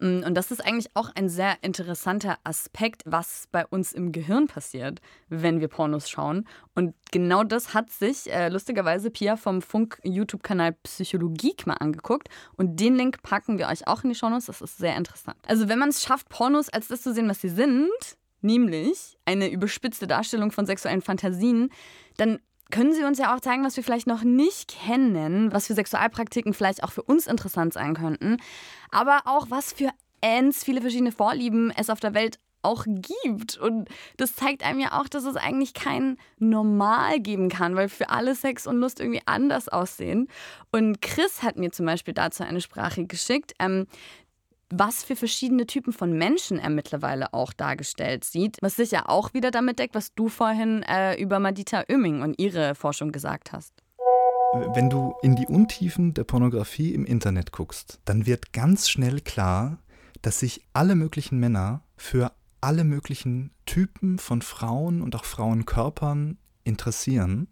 Mm, 0.00 0.24
und 0.24 0.34
das 0.34 0.50
ist 0.50 0.64
eigentlich 0.64 0.90
auch 0.94 1.10
ein 1.14 1.28
sehr 1.28 1.56
interessanter 1.62 2.38
Aspekt, 2.44 3.02
was 3.06 3.46
bei 3.52 3.66
uns 3.66 3.92
im 3.92 4.12
Gehirn 4.12 4.46
passiert, 4.46 5.00
wenn 5.28 5.60
wir 5.60 5.68
Pornos 5.68 6.10
schauen. 6.10 6.46
Und 6.74 6.94
genau 7.12 7.44
das 7.44 7.74
hat 7.74 7.90
sich 7.90 8.32
äh, 8.32 8.48
lustigerweise 8.48 9.10
Pia 9.10 9.36
vom 9.36 9.62
Funk-YouTube-Kanal 9.62 10.72
Psychologie 10.82 11.54
mal 11.66 11.74
angeguckt. 11.74 12.28
Und 12.56 12.80
den 12.80 12.96
Link 12.96 13.22
packen 13.22 13.58
wir 13.58 13.68
euch 13.68 13.86
auch 13.86 14.02
in 14.02 14.10
die 14.10 14.16
Shownotes. 14.16 14.46
Das 14.46 14.60
ist 14.60 14.78
sehr 14.78 14.96
interessant. 14.96 15.36
Also, 15.46 15.68
wenn 15.68 15.78
man 15.78 15.90
es 15.90 16.02
schafft, 16.02 16.28
Pornos 16.28 16.68
als 16.68 16.88
das 16.88 17.02
zu 17.02 17.14
sehen, 17.14 17.28
was 17.28 17.40
sie 17.40 17.48
sind, 17.48 17.88
nämlich 18.40 19.16
eine 19.24 19.48
überspitzte 19.48 20.06
Darstellung 20.06 20.50
von 20.50 20.66
sexuellen 20.66 21.02
Fantasien, 21.02 21.70
dann 22.16 22.40
können 22.70 22.92
Sie 22.92 23.04
uns 23.04 23.18
ja 23.18 23.34
auch 23.34 23.40
zeigen, 23.40 23.64
was 23.64 23.76
wir 23.76 23.84
vielleicht 23.84 24.06
noch 24.06 24.22
nicht 24.22 24.76
kennen, 24.86 25.52
was 25.52 25.66
für 25.66 25.74
Sexualpraktiken 25.74 26.54
vielleicht 26.54 26.82
auch 26.82 26.92
für 26.92 27.02
uns 27.02 27.26
interessant 27.26 27.74
sein 27.74 27.94
könnten, 27.94 28.38
aber 28.90 29.22
auch 29.26 29.46
was 29.50 29.72
für 29.72 29.90
ends 30.20 30.64
viele 30.64 30.80
verschiedene 30.80 31.12
Vorlieben 31.12 31.72
es 31.76 31.90
auf 31.90 32.00
der 32.00 32.14
Welt 32.14 32.38
auch 32.64 32.84
gibt. 32.86 33.56
Und 33.58 33.88
das 34.16 34.34
zeigt 34.34 34.64
einem 34.64 34.80
ja 34.80 34.98
auch, 34.98 35.08
dass 35.08 35.24
es 35.24 35.36
eigentlich 35.36 35.74
kein 35.74 36.16
Normal 36.38 37.20
geben 37.20 37.48
kann, 37.48 37.76
weil 37.76 37.88
für 37.88 38.08
alle 38.08 38.34
Sex 38.34 38.66
und 38.66 38.78
Lust 38.78 39.00
irgendwie 39.00 39.22
anders 39.26 39.68
aussehen. 39.68 40.28
Und 40.72 41.02
Chris 41.02 41.42
hat 41.42 41.56
mir 41.56 41.70
zum 41.70 41.86
Beispiel 41.86 42.14
dazu 42.14 42.42
eine 42.42 42.60
Sprache 42.60 43.04
geschickt. 43.04 43.52
Ähm, 43.58 43.86
was 44.78 45.04
für 45.04 45.16
verschiedene 45.16 45.66
Typen 45.66 45.92
von 45.92 46.12
Menschen 46.12 46.58
er 46.58 46.70
mittlerweile 46.70 47.32
auch 47.32 47.52
dargestellt 47.52 48.24
sieht, 48.24 48.58
was 48.60 48.76
sich 48.76 48.90
ja 48.90 49.06
auch 49.06 49.34
wieder 49.34 49.50
damit 49.50 49.78
deckt, 49.78 49.94
was 49.94 50.14
du 50.14 50.28
vorhin 50.28 50.82
äh, 50.82 51.20
über 51.20 51.38
Madita 51.38 51.84
Oeming 51.90 52.22
und 52.22 52.38
ihre 52.38 52.74
Forschung 52.74 53.12
gesagt 53.12 53.52
hast. 53.52 53.72
Wenn 54.74 54.88
du 54.88 55.14
in 55.22 55.34
die 55.34 55.46
Untiefen 55.46 56.14
der 56.14 56.24
Pornografie 56.24 56.94
im 56.94 57.04
Internet 57.04 57.52
guckst, 57.52 58.00
dann 58.04 58.26
wird 58.26 58.52
ganz 58.52 58.88
schnell 58.88 59.20
klar, 59.20 59.78
dass 60.22 60.40
sich 60.40 60.64
alle 60.72 60.94
möglichen 60.94 61.38
Männer 61.38 61.82
für 61.96 62.32
alle 62.60 62.84
möglichen 62.84 63.50
Typen 63.66 64.18
von 64.18 64.42
Frauen 64.42 65.02
und 65.02 65.14
auch 65.16 65.24
Frauenkörpern 65.24 66.38
interessieren. 66.62 67.48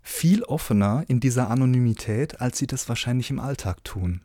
Viel 0.00 0.42
offener 0.44 1.04
in 1.08 1.20
dieser 1.20 1.50
Anonymität, 1.50 2.40
als 2.40 2.58
sie 2.58 2.66
das 2.66 2.88
wahrscheinlich 2.88 3.30
im 3.30 3.40
Alltag 3.40 3.84
tun. 3.84 4.22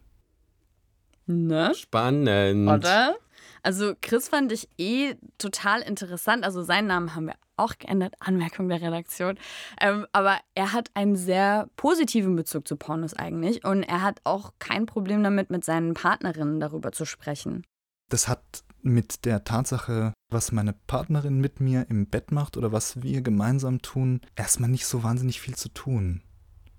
Ne? 1.28 1.74
Spannend. 1.76 2.70
Oder? 2.70 3.16
Also 3.64 3.94
Chris 4.00 4.30
fand 4.30 4.52
ich 4.52 4.70
eh 4.78 5.16
total 5.38 5.82
interessant. 5.82 6.44
Also 6.44 6.62
seinen 6.62 6.88
Namen 6.88 7.16
haben 7.16 7.26
wir 7.28 7.36
auch 7.58 7.78
geändert, 7.78 8.14
Anmerkung 8.20 8.70
der 8.70 8.82
Redaktion. 8.82 9.40
Ähm, 9.82 10.06
aber 10.12 10.38
er 10.54 10.74
hat 10.74 10.92
einen 10.94 11.16
sehr 11.16 11.68
positiven 11.76 12.36
Bezug 12.36 12.68
zu 12.68 12.76
Pornos 12.76 13.14
eigentlich 13.14 13.66
und 13.66 13.84
er 13.84 14.02
hat 14.02 14.22
auch 14.24 14.54
kein 14.60 14.86
Problem 14.86 15.24
damit, 15.24 15.50
mit 15.50 15.66
seinen 15.66 15.94
Partnerinnen 15.94 16.60
darüber 16.60 16.92
zu 16.92 17.06
sprechen. 17.06 17.66
Das 18.10 18.28
hat 18.28 18.64
mit 18.82 19.26
der 19.26 19.44
Tatsache, 19.44 20.14
was 20.30 20.52
meine 20.52 20.74
Partnerin 20.74 21.40
mit 21.40 21.60
mir 21.60 21.88
im 21.90 22.08
Bett 22.08 22.32
macht 22.32 22.58
oder 22.58 22.72
was 22.72 23.02
wir 23.02 23.22
gemeinsam 23.22 23.82
tun, 23.82 24.22
erstmal 24.36 24.70
nicht 24.70 24.86
so 24.86 25.02
wahnsinnig 25.02 25.42
viel 25.42 25.56
zu 25.56 25.70
tun. 25.70 26.22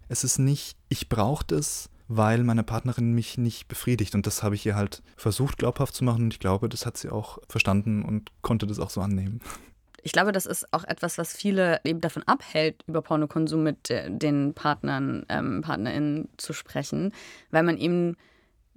Es 0.08 0.22
ist 0.22 0.38
nicht, 0.38 0.76
ich 0.88 1.08
brauche 1.08 1.44
das, 1.44 1.90
weil 2.08 2.44
meine 2.44 2.62
Partnerin 2.62 3.12
mich 3.12 3.38
nicht 3.38 3.68
befriedigt. 3.68 4.14
Und 4.14 4.26
das 4.26 4.42
habe 4.42 4.54
ich 4.54 4.64
ihr 4.66 4.76
halt 4.76 5.02
versucht 5.16 5.58
glaubhaft 5.58 5.94
zu 5.94 6.04
machen. 6.04 6.24
Und 6.24 6.34
ich 6.34 6.40
glaube, 6.40 6.68
das 6.68 6.86
hat 6.86 6.96
sie 6.96 7.10
auch 7.10 7.38
verstanden 7.48 8.02
und 8.02 8.30
konnte 8.42 8.66
das 8.66 8.78
auch 8.78 8.90
so 8.90 9.00
annehmen. 9.00 9.40
Ich 10.02 10.12
glaube, 10.12 10.30
das 10.30 10.46
ist 10.46 10.72
auch 10.72 10.84
etwas, 10.84 11.18
was 11.18 11.32
viele 11.36 11.80
eben 11.84 12.00
davon 12.00 12.22
abhält, 12.24 12.84
über 12.86 13.02
Pornokonsum 13.02 13.64
mit 13.64 13.90
äh, 13.90 14.08
den 14.08 14.54
Partnern, 14.54 15.26
ähm, 15.28 15.62
PartnerInnen 15.62 16.28
zu 16.36 16.52
sprechen, 16.52 17.12
weil 17.50 17.64
man 17.64 17.76
eben 17.76 18.16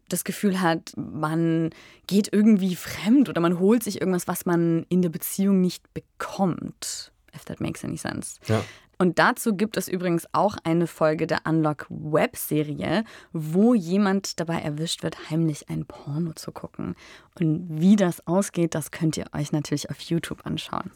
das 0.08 0.24
Gefühl 0.24 0.60
hat, 0.60 0.94
man 0.96 1.70
geht 2.08 2.34
irgendwie 2.34 2.76
fremd 2.76 3.30
oder 3.30 3.42
man 3.42 3.60
holt 3.60 3.84
sich 3.84 4.02
irgendwas, 4.02 4.28
was 4.28 4.48
man 4.48 4.88
in 4.90 5.04
der 5.04 5.10
Beziehung 5.10 5.62
nicht 5.62 5.84
bekommt. 5.94 7.12
If 7.36 7.46
that 7.46 7.60
makes 7.60 7.84
any 7.84 7.98
sense. 7.98 8.40
Ja. 8.48 8.62
Und 9.02 9.18
dazu 9.18 9.56
gibt 9.56 9.78
es 9.78 9.88
übrigens 9.88 10.28
auch 10.34 10.58
eine 10.66 10.86
Folge 10.86 11.26
der 11.26 11.40
Unlock 11.46 11.86
Web-Serie, 11.90 13.06
wo 13.32 13.74
jemand 13.74 14.42
dabei 14.42 14.60
erwischt 14.60 15.04
wird, 15.04 15.30
heimlich 15.30 15.70
ein 15.70 15.86
Porno 15.86 16.34
zu 16.34 16.52
gucken. 16.52 16.96
Und 17.40 17.68
wie 17.70 17.96
das 17.96 18.28
ausgeht, 18.28 18.76
das 18.76 18.92
könnt 18.92 19.16
ihr 19.16 19.28
euch 19.34 19.54
natürlich 19.54 19.90
auf 19.90 20.02
YouTube 20.02 20.46
anschauen. 20.46 20.92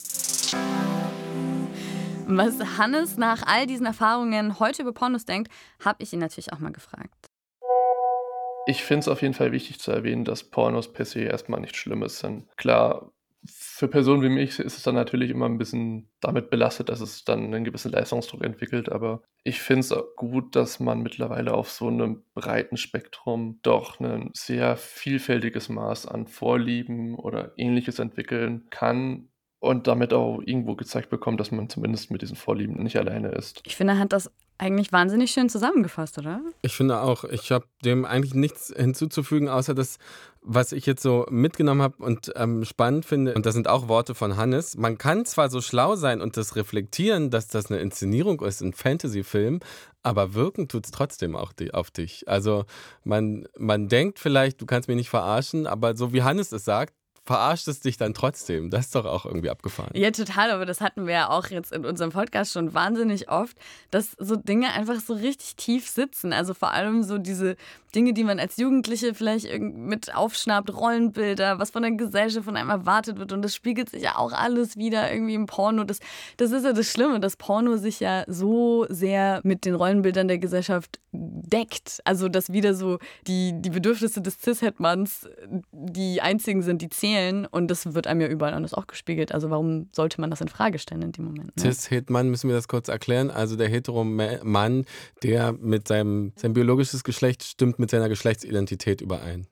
Was 2.28 2.78
Hannes 2.78 3.16
nach 3.18 3.44
all 3.46 3.68
diesen 3.68 3.86
Erfahrungen 3.86 4.60
heute 4.60 4.82
über 4.82 4.92
Pornos 4.92 5.24
denkt, 5.24 5.52
habe 5.84 6.04
ich 6.04 6.12
ihn 6.12 6.20
natürlich 6.20 6.52
auch 6.52 6.60
mal 6.60 6.72
gefragt. 6.74 7.28
Ich 8.66 8.84
finde 8.84 9.00
es 9.02 9.08
auf 9.08 9.22
jeden 9.22 9.34
Fall 9.34 9.52
wichtig 9.52 9.80
zu 9.80 9.92
erwähnen, 9.92 10.26
dass 10.26 10.44
Pornos 10.44 10.92
per 10.92 11.06
se 11.06 11.22
erstmal 11.22 11.60
nichts 11.60 11.78
Schlimmes 11.78 12.20
sind. 12.20 12.48
Klar, 12.56 13.12
für 13.46 13.88
Personen 13.88 14.22
wie 14.22 14.30
mich 14.30 14.60
ist 14.60 14.78
es 14.78 14.84
dann 14.84 14.96
natürlich 14.96 15.30
immer 15.30 15.48
ein 15.48 15.58
bisschen 15.58 16.10
damit 16.22 16.50
belastet, 16.50 16.90
dass 16.90 17.02
es 17.02 17.24
dann 17.26 17.46
einen 17.46 17.64
gewissen 17.64 17.92
Leistungsdruck 17.92 18.44
entwickelt. 18.44 18.90
Aber 18.92 19.24
ich 19.44 19.62
finde 19.62 19.82
es 19.82 19.94
gut, 20.16 20.56
dass 20.56 20.80
man 20.80 21.02
mittlerweile 21.02 21.54
auf 21.54 21.70
so 21.72 21.88
einem 21.88 22.24
breiten 22.34 22.78
Spektrum 22.78 23.60
doch 23.62 24.00
ein 24.00 24.30
sehr 24.34 24.78
vielfältiges 24.78 25.70
Maß 25.70 26.08
an 26.08 26.28
Vorlieben 26.28 27.16
oder 27.16 27.54
ähnliches 27.58 28.00
entwickeln 28.00 28.68
kann 28.70 29.30
und 29.60 29.88
damit 29.88 30.14
auch 30.14 30.42
irgendwo 30.46 30.76
gezeigt 30.76 31.10
bekommt, 31.10 31.40
dass 31.40 31.52
man 31.52 31.70
zumindest 31.70 32.12
mit 32.12 32.22
diesen 32.22 32.36
Vorlieben 32.36 32.84
nicht 32.84 32.98
alleine 32.98 33.30
ist. 33.30 33.62
Ich 33.66 33.76
finde, 33.76 33.98
hat 33.98 34.12
das 34.12 34.30
eigentlich 34.58 34.92
wahnsinnig 34.92 35.32
schön 35.32 35.50
zusammengefasst, 35.50 36.18
oder? 36.18 36.42
Ich 36.62 36.76
finde 36.76 37.02
auch, 37.02 37.24
ich 37.24 37.52
habe 37.52 37.66
dem 37.84 38.06
eigentlich 38.06 38.34
nichts 38.34 38.74
hinzuzufügen, 38.76 39.50
außer 39.50 39.74
das, 39.74 39.98
was 40.42 40.72
ich 40.72 40.86
jetzt 40.86 41.02
so 41.02 41.26
mitgenommen 41.30 41.82
habe 41.82 42.04
und 42.04 42.32
ähm, 42.36 42.64
spannend 42.64 43.06
finde. 43.06 43.34
Und 43.34 43.46
das 43.46 43.56
sind 43.56 43.68
auch 43.68 43.88
Worte 43.88 44.16
von 44.16 44.38
Hannes. 44.38 44.78
Man 44.78 44.98
kann 44.98 45.26
zwar 45.26 45.50
so 45.50 45.62
schlau 45.62 45.96
sein 45.96 46.22
und 46.22 46.38
das 46.38 46.56
reflektieren, 46.56 47.30
dass 47.30 47.48
das 47.48 47.72
eine 47.72 47.80
Inszenierung 47.80 48.42
ist, 48.42 48.62
ein 48.62 48.74
Fantasy-Film, 48.74 49.60
aber 50.02 50.34
wirken 50.34 50.68
tut 50.68 50.86
es 50.86 50.92
trotzdem 50.92 51.36
auch 51.36 51.54
die, 51.54 51.74
auf 51.74 51.92
dich. 51.92 52.28
Also 52.28 52.66
man, 53.04 53.48
man 53.58 53.88
denkt 53.88 54.20
vielleicht, 54.20 54.62
du 54.62 54.66
kannst 54.66 54.88
mich 54.88 54.98
nicht 54.98 55.10
verarschen, 55.10 55.68
aber 55.68 55.96
so 55.96 56.14
wie 56.14 56.24
Hannes 56.24 56.52
es 56.52 56.66
sagt, 56.66 56.94
verarscht 57.26 57.68
es 57.68 57.80
dich 57.80 57.98
dann 57.98 58.14
trotzdem. 58.14 58.70
Das 58.70 58.86
ist 58.86 58.96
doch 58.96 59.06
auch 59.06 59.26
irgendwie 59.26 59.50
abgefahren. 59.50 59.92
Ja, 59.94 60.12
total, 60.12 60.52
aber 60.52 60.66
das 60.66 60.82
hatten 60.82 61.08
wir 61.08 61.14
ja 61.14 61.30
auch 61.30 61.48
jetzt 61.48 61.72
in 61.72 61.86
unserem 61.86 62.12
Podcast 62.12 62.52
schon 62.52 62.74
wahnsinnig 62.74 63.30
oft, 63.30 63.58
dass 63.92 64.12
so 64.20 64.36
Dinge 64.36 64.72
einfach 64.74 65.00
so 65.00 65.14
richtig 65.14 65.56
tief 65.56 65.88
sitzen. 65.88 66.34
Also 66.34 66.54
vor 66.54 66.72
allem 66.72 67.04
so 67.04 67.18
diese 67.18 67.56
Dinge, 67.96 68.14
die 68.14 68.24
man 68.24 68.40
als 68.40 68.58
Jugendliche 68.58 69.14
vielleicht 69.14 69.48
mit 69.60 70.14
aufschnappt, 70.14 70.74
Rollenbilder, 70.74 71.60
was 71.60 71.72
von 71.72 71.84
der 71.84 71.92
Gesellschaft 71.92 72.46
von 72.46 72.58
einem 72.58 72.70
erwartet 72.70 73.20
wird. 73.20 73.32
Und 73.32 73.42
das 73.42 73.56
spiegelt 73.56 73.90
sich 73.90 74.04
ja 74.04 74.18
auch 74.18 74.34
alles 74.34 74.76
wieder 74.78 75.12
irgendwie 75.12 75.36
im 75.36 75.46
Porno. 75.46 75.84
Das, 75.84 76.00
das 76.38 76.52
ist 76.52 76.66
ja 76.66 76.74
das 76.74 76.88
Schlimme, 76.88 77.20
dass 77.20 77.38
Porno 77.38 77.78
sich 77.78 78.00
ja 78.00 78.24
so 78.28 78.86
sehr 78.90 79.42
mit 79.44 79.66
den 79.66 79.76
Rollenbildern 79.76 80.28
der 80.28 80.40
Gesellschaft 80.40 81.00
deckt. 81.12 82.02
Also, 82.06 82.28
dass 82.28 82.52
wieder 82.52 82.74
so 82.74 82.98
die, 83.28 83.54
die 83.56 83.70
Bedürfnisse 83.70 84.22
des 84.22 84.40
Cis-Hetmanns 84.42 85.30
die 85.72 86.22
einzigen 86.22 86.64
sind, 86.64 86.82
die 86.82 86.90
zählen. 86.90 87.13
Und 87.52 87.70
das 87.70 87.94
wird 87.94 88.08
einem 88.08 88.22
ja 88.22 88.28
überall 88.28 88.54
anders 88.54 88.74
auch 88.74 88.88
gespiegelt. 88.88 89.34
Also, 89.34 89.50
warum 89.50 89.90
sollte 89.92 90.20
man 90.22 90.30
das 90.30 90.42
in 90.42 90.48
Frage 90.48 90.80
stellen 90.80 91.02
in 91.02 91.12
dem 91.12 91.26
Moment? 91.26 91.56
Ne? 91.56 91.62
Cis-Hetmann, 91.62 92.30
müssen 92.30 92.50
wir 92.50 92.56
das 92.56 92.68
kurz 92.68 92.88
erklären. 92.88 93.32
Also, 93.32 93.56
der 93.56 93.70
hetero-Mann, 93.70 94.86
der 95.22 95.54
mit 95.54 95.88
seinem 95.88 96.34
sein 96.36 96.54
biologisches 96.54 97.04
Geschlecht 97.04 97.44
stimmt 97.44 97.80
mit 97.80 97.90
seiner 97.90 98.10
Geschlechtsidentität 98.10 99.02
überein. 99.02 99.48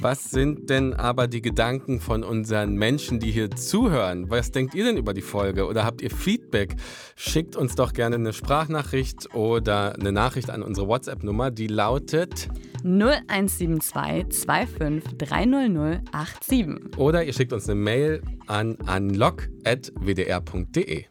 Was 0.00 0.30
sind 0.30 0.70
denn 0.70 0.94
aber 0.94 1.26
die 1.26 1.42
Gedanken 1.42 2.00
von 2.00 2.22
unseren 2.22 2.74
Menschen, 2.74 3.18
die 3.18 3.32
hier 3.32 3.50
zuhören? 3.50 4.30
Was 4.30 4.52
denkt 4.52 4.76
ihr 4.76 4.84
denn 4.84 4.96
über 4.96 5.12
die 5.12 5.22
Folge? 5.22 5.66
Oder 5.66 5.84
habt 5.84 6.02
ihr 6.02 6.10
Feedback? 6.10 6.76
Schickt 7.16 7.56
uns 7.56 7.74
doch 7.74 7.92
gerne 7.92 8.14
eine 8.14 8.32
Sprachnachricht 8.32 9.34
oder 9.34 9.96
eine 9.98 10.12
Nachricht 10.12 10.50
an 10.50 10.62
unsere 10.62 10.86
WhatsApp-Nummer, 10.86 11.50
die 11.50 11.66
lautet 11.66 12.48
0172 12.84 14.46
25 14.46 15.18
300 15.18 16.02
87. 16.42 16.96
Oder 16.96 17.24
ihr 17.24 17.32
schickt 17.32 17.52
uns 17.52 17.68
eine 17.68 17.80
Mail 17.80 18.22
an 18.46 18.76
unlock.wdr.de. 18.76 21.06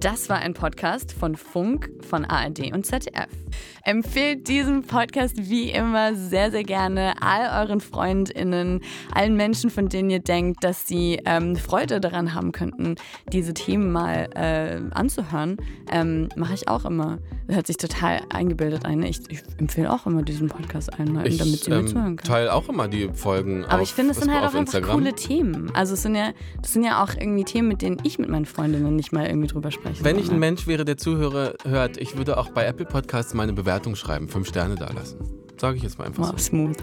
Das 0.00 0.30
war 0.30 0.38
ein 0.38 0.54
Podcast 0.54 1.12
von 1.12 1.36
Funk, 1.36 1.90
von 2.08 2.24
ARD 2.24 2.72
und 2.72 2.86
ZDF. 2.86 3.28
Empfehlt 3.84 4.48
diesen 4.48 4.82
Podcast 4.82 5.36
wie 5.36 5.70
immer 5.70 6.14
sehr, 6.14 6.50
sehr 6.50 6.62
gerne 6.62 7.12
all 7.20 7.66
euren 7.66 7.80
FreundInnen, 7.80 8.80
allen 9.14 9.36
Menschen, 9.36 9.68
von 9.68 9.90
denen 9.90 10.08
ihr 10.08 10.20
denkt, 10.20 10.64
dass 10.64 10.88
sie 10.88 11.20
ähm, 11.26 11.54
Freude 11.54 12.00
daran 12.00 12.34
haben 12.34 12.52
könnten, 12.52 12.94
diese 13.30 13.52
Themen 13.52 13.92
mal 13.92 14.30
äh, 14.34 14.80
anzuhören. 14.94 15.58
Ähm, 15.90 16.30
Mache 16.34 16.54
ich 16.54 16.68
auch 16.68 16.86
immer. 16.86 17.18
Hört 17.48 17.66
sich 17.66 17.76
total 17.76 18.20
eingebildet 18.30 18.86
ein. 18.86 19.02
Ich, 19.02 19.20
ich 19.28 19.42
empfehle 19.58 19.92
auch 19.92 20.06
immer 20.06 20.22
diesen 20.22 20.48
Podcast 20.48 20.98
allen 20.98 21.14
Leuten, 21.14 21.36
damit 21.36 21.64
sie 21.64 21.70
ähm, 21.70 21.82
mir 21.82 21.86
zuhören 21.86 22.16
können. 22.16 22.28
teile 22.28 22.54
auch 22.54 22.70
immer 22.70 22.88
die 22.88 23.10
Folgen. 23.12 23.66
Aber 23.66 23.82
ich 23.82 23.92
finde, 23.92 24.12
es 24.12 24.18
sind 24.18 24.32
halt 24.32 24.48
auch 24.48 24.54
einfach 24.54 24.80
coole 24.80 25.12
Themen. 25.12 25.70
Also 25.74 25.92
es 25.92 26.02
sind 26.02 26.14
ja, 26.14 26.30
das 26.62 26.72
sind 26.72 26.84
ja 26.84 27.04
auch 27.04 27.12
irgendwie 27.14 27.44
Themen, 27.44 27.68
mit 27.68 27.82
denen 27.82 27.98
ich 28.04 28.18
mit 28.18 28.30
meinen 28.30 28.46
Freundinnen 28.46 28.96
nicht 28.96 29.12
mal 29.12 29.26
irgendwie 29.26 29.48
drüber 29.48 29.70
spreche 29.70 29.89
sprechen. 29.94 30.04
Wenn 30.04 30.18
ich 30.18 30.30
ein 30.30 30.38
Mensch 30.38 30.66
wäre, 30.66 30.84
der 30.84 30.96
Zuhörer 30.96 31.54
hört, 31.64 31.96
ich 31.96 32.16
würde 32.16 32.38
auch 32.38 32.50
bei 32.50 32.64
Apple 32.64 32.86
Podcasts 32.86 33.34
meine 33.34 33.52
Bewertung 33.52 33.96
schreiben, 33.96 34.28
fünf 34.28 34.48
Sterne 34.48 34.74
da 34.74 34.90
lassen. 34.92 35.18
Sage 35.60 35.76
ich 35.76 35.82
jetzt 35.82 35.98
mal 35.98 36.06
einfach 36.06 36.22
wow, 36.22 36.38
so. 36.38 36.38
smooth. 36.38 36.76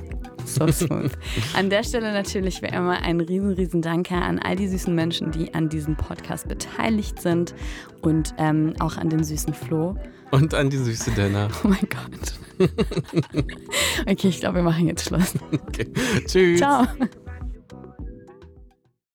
So 0.45 0.67
smooth. 0.71 1.11
an 1.55 1.69
der 1.69 1.83
Stelle 1.83 2.13
natürlich 2.13 2.61
wie 2.61 2.67
immer 2.67 3.01
ein 3.01 3.19
riesen, 3.19 3.53
riesen 3.53 3.81
Danke 3.81 4.15
an 4.15 4.37
all 4.37 4.55
die 4.55 4.67
süßen 4.67 4.93
Menschen, 4.93 5.31
die 5.31 5.53
an 5.55 5.67
diesem 5.67 5.95
Podcast 5.95 6.47
beteiligt 6.47 7.19
sind 7.19 7.55
und 8.01 8.35
ähm, 8.37 8.73
auch 8.79 8.97
an 8.97 9.09
den 9.09 9.23
süßen 9.23 9.53
Flo. 9.55 9.97
Und 10.29 10.53
an 10.53 10.69
die 10.69 10.77
süße 10.77 11.11
Dana. 11.11 11.47
Oh 11.63 11.69
mein 11.69 11.87
Gott. 11.89 12.69
okay, 14.07 14.27
ich 14.27 14.39
glaube, 14.41 14.57
wir 14.57 14.63
machen 14.63 14.87
jetzt 14.87 15.05
Schluss. 15.05 15.33
Okay. 15.51 15.87
Tschüss. 16.27 16.59
Ciao. 16.59 16.85